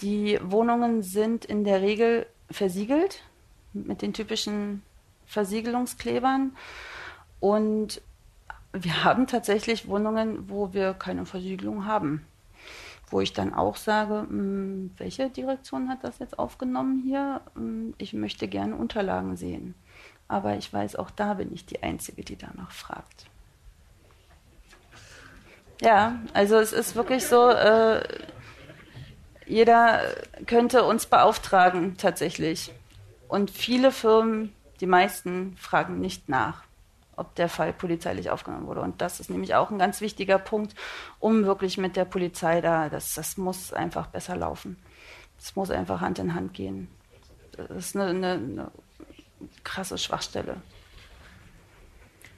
[0.00, 3.22] die Wohnungen sind in der Regel versiegelt
[3.72, 4.82] mit den typischen
[5.26, 6.56] Versiegelungsklebern.
[7.40, 8.02] Und
[8.72, 12.24] wir haben tatsächlich Wohnungen, wo wir keine Versiegelung haben.
[13.08, 17.40] Wo ich dann auch sage, hm, welche Direktion hat das jetzt aufgenommen hier?
[17.54, 19.74] Hm, ich möchte gerne Unterlagen sehen.
[20.28, 23.26] Aber ich weiß, auch da bin ich die Einzige, die danach fragt.
[25.80, 28.02] Ja, also es ist wirklich so, äh,
[29.46, 30.02] jeder
[30.46, 32.72] könnte uns beauftragen tatsächlich.
[33.26, 36.62] Und viele Firmen, die meisten, fragen nicht nach,
[37.20, 38.80] ob der Fall polizeilich aufgenommen wurde.
[38.80, 40.74] Und das ist nämlich auch ein ganz wichtiger Punkt,
[41.18, 44.76] um wirklich mit der Polizei da, das, das muss einfach besser laufen.
[45.38, 46.88] Das muss einfach Hand in Hand gehen.
[47.52, 48.70] Das ist eine, eine, eine
[49.64, 50.56] krasse Schwachstelle.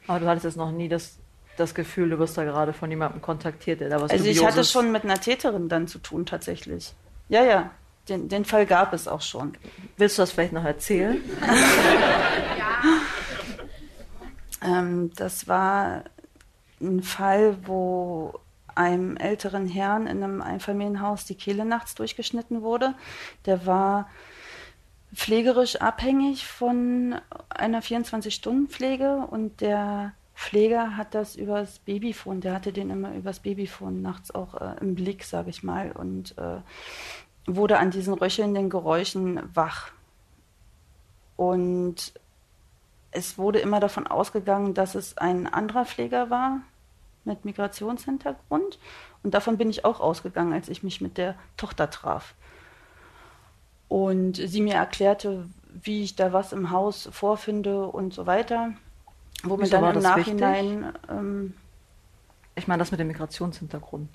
[0.07, 1.18] Aber du hattest jetzt noch nie das
[1.57, 4.64] das Gefühl, du wirst da gerade von jemandem kontaktiert, der da was Also ich hatte
[4.64, 6.95] schon mit einer Täterin dann zu tun tatsächlich.
[7.28, 7.70] Ja, ja.
[8.09, 9.57] Den, den Fall gab es auch schon.
[9.97, 11.20] Willst du das vielleicht noch erzählen?
[14.65, 16.05] ähm, das war
[16.81, 18.35] ein Fall, wo
[18.75, 22.95] einem älteren Herrn in einem Einfamilienhaus die Kehle nachts durchgeschnitten wurde.
[23.45, 24.09] Der war
[25.15, 27.17] pflegerisch abhängig von
[27.51, 34.01] einer 24-Stunden-Pflege und der Pfleger hat das übers Babyfon, der hatte den immer übers Babyfon
[34.01, 36.57] nachts auch äh, im Blick, sage ich mal, und äh,
[37.47, 39.93] wurde an diesen röchelnden Geräuschen wach.
[41.37, 42.15] Und
[43.13, 46.61] es wurde immer davon ausgegangen, dass es ein anderer Pfleger war
[47.25, 48.79] mit Migrationshintergrund.
[49.23, 52.35] Und davon bin ich auch ausgegangen, als ich mich mit der Tochter traf.
[53.89, 58.73] Und sie mir erklärte, wie ich da was im Haus vorfinde und so weiter.
[59.45, 60.93] Wo mir dann im Nachhinein.
[61.09, 61.55] Ähm,
[62.55, 64.09] ich meine, das mit dem Migrationshintergrund.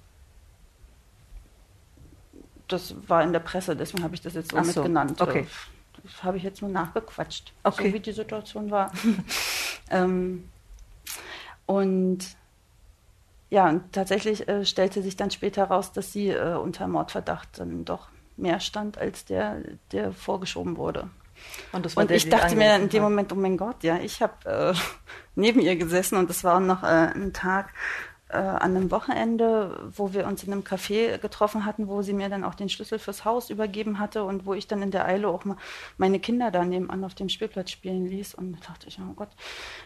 [2.67, 5.21] Das war in der Presse, deswegen habe ich das jetzt so, so mitgenannt.
[5.21, 5.47] Okay.
[6.11, 7.87] Das habe ich jetzt nur nachgequatscht, okay.
[7.87, 8.91] so wie die Situation war.
[9.91, 10.49] ähm,
[11.65, 12.19] und
[13.49, 17.85] ja, und tatsächlich äh, stellte sich dann später heraus, dass sie äh, unter Mordverdacht dann
[17.85, 21.09] doch mehr stand als der, der vorgeschoben wurde.
[21.71, 24.21] Und, das und der, ich dachte mir in dem Moment, oh mein Gott, ja, ich
[24.21, 24.73] habe äh,
[25.35, 27.73] neben ihr gesessen und es war noch äh, ein Tag
[28.29, 32.29] äh, an einem Wochenende, wo wir uns in einem Café getroffen hatten, wo sie mir
[32.29, 35.29] dann auch den Schlüssel fürs Haus übergeben hatte und wo ich dann in der Eile
[35.29, 35.57] auch mal
[35.97, 38.35] meine Kinder da nebenan auf dem Spielplatz spielen ließ.
[38.35, 39.29] Und da dachte ich, oh Gott,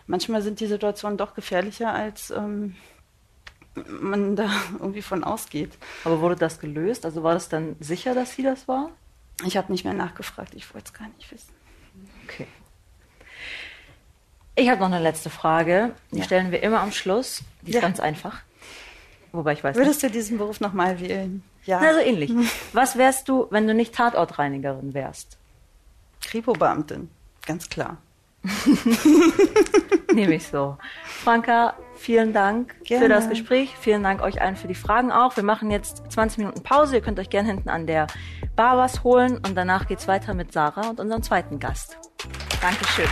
[0.07, 2.75] manchmal sind die Situationen doch gefährlicher, als ähm,
[3.75, 4.49] man da
[4.79, 5.77] irgendwie von ausgeht.
[6.03, 7.05] Aber wurde das gelöst?
[7.05, 8.89] Also war das dann sicher, dass sie das war?
[9.45, 11.53] Ich habe nicht mehr nachgefragt, ich wollte es gar nicht wissen.
[12.25, 12.47] Okay.
[14.61, 15.95] Ich habe noch eine letzte Frage.
[16.11, 16.23] Die ja.
[16.23, 17.41] stellen wir immer am Schluss.
[17.63, 17.81] Die ist ja.
[17.81, 18.41] ganz einfach.
[19.31, 20.13] Wobei ich weiß Würdest nicht.
[20.13, 21.41] du diesen Beruf nochmal wählen?
[21.65, 21.79] Ja.
[21.81, 22.31] Na, so ähnlich.
[22.73, 25.39] Was wärst du, wenn du nicht Tatortreinigerin wärst?
[26.23, 27.09] Kripo-Beamtin,
[27.43, 27.97] ganz klar.
[30.13, 30.77] Nehme ich so.
[31.05, 33.05] Franka, vielen Dank gerne.
[33.05, 33.73] für das Gespräch.
[33.79, 35.35] Vielen Dank euch allen für die Fragen auch.
[35.37, 36.97] Wir machen jetzt 20 Minuten Pause.
[36.97, 38.05] Ihr könnt euch gerne hinten an der
[38.55, 41.97] Bar was holen und danach geht's weiter mit Sarah und unserem zweiten Gast.
[42.61, 43.09] Dankeschön.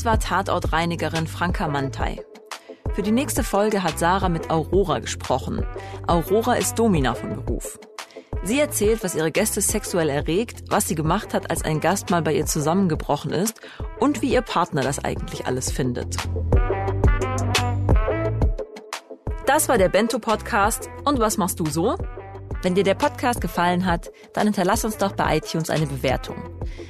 [0.00, 2.24] Das war Tatortreinigerin Franka Mantei.
[2.94, 5.66] Für die nächste Folge hat Sarah mit Aurora gesprochen.
[6.06, 7.78] Aurora ist Domina von Beruf.
[8.42, 12.22] Sie erzählt, was ihre Gäste sexuell erregt, was sie gemacht hat, als ein Gast mal
[12.22, 13.60] bei ihr zusammengebrochen ist
[13.98, 16.16] und wie ihr Partner das eigentlich alles findet.
[19.44, 20.88] Das war der Bento Podcast.
[21.04, 21.96] Und was machst du so?
[22.62, 26.36] Wenn dir der Podcast gefallen hat, dann hinterlass uns doch bei iTunes eine Bewertung.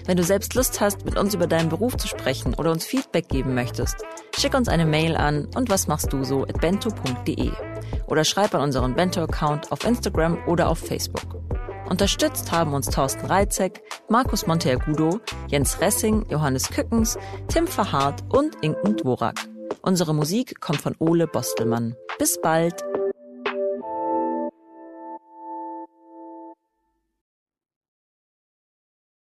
[0.05, 3.29] Wenn du selbst Lust hast, mit uns über deinen Beruf zu sprechen oder uns Feedback
[3.29, 3.97] geben möchtest,
[4.37, 7.53] schick uns eine Mail an und was machst du so at bento.de
[8.09, 11.37] oder schreib an unseren Bento-Account auf Instagram oder auf Facebook.
[11.89, 17.19] Unterstützt haben uns Thorsten Reitzek, Markus Monteagudo, Jens Ressing, Johannes Kückens,
[17.49, 19.37] Tim Verhardt und Inken Dvorak.
[19.83, 21.97] Unsere Musik kommt von Ole Bostelmann.
[22.19, 22.90] Bis bald!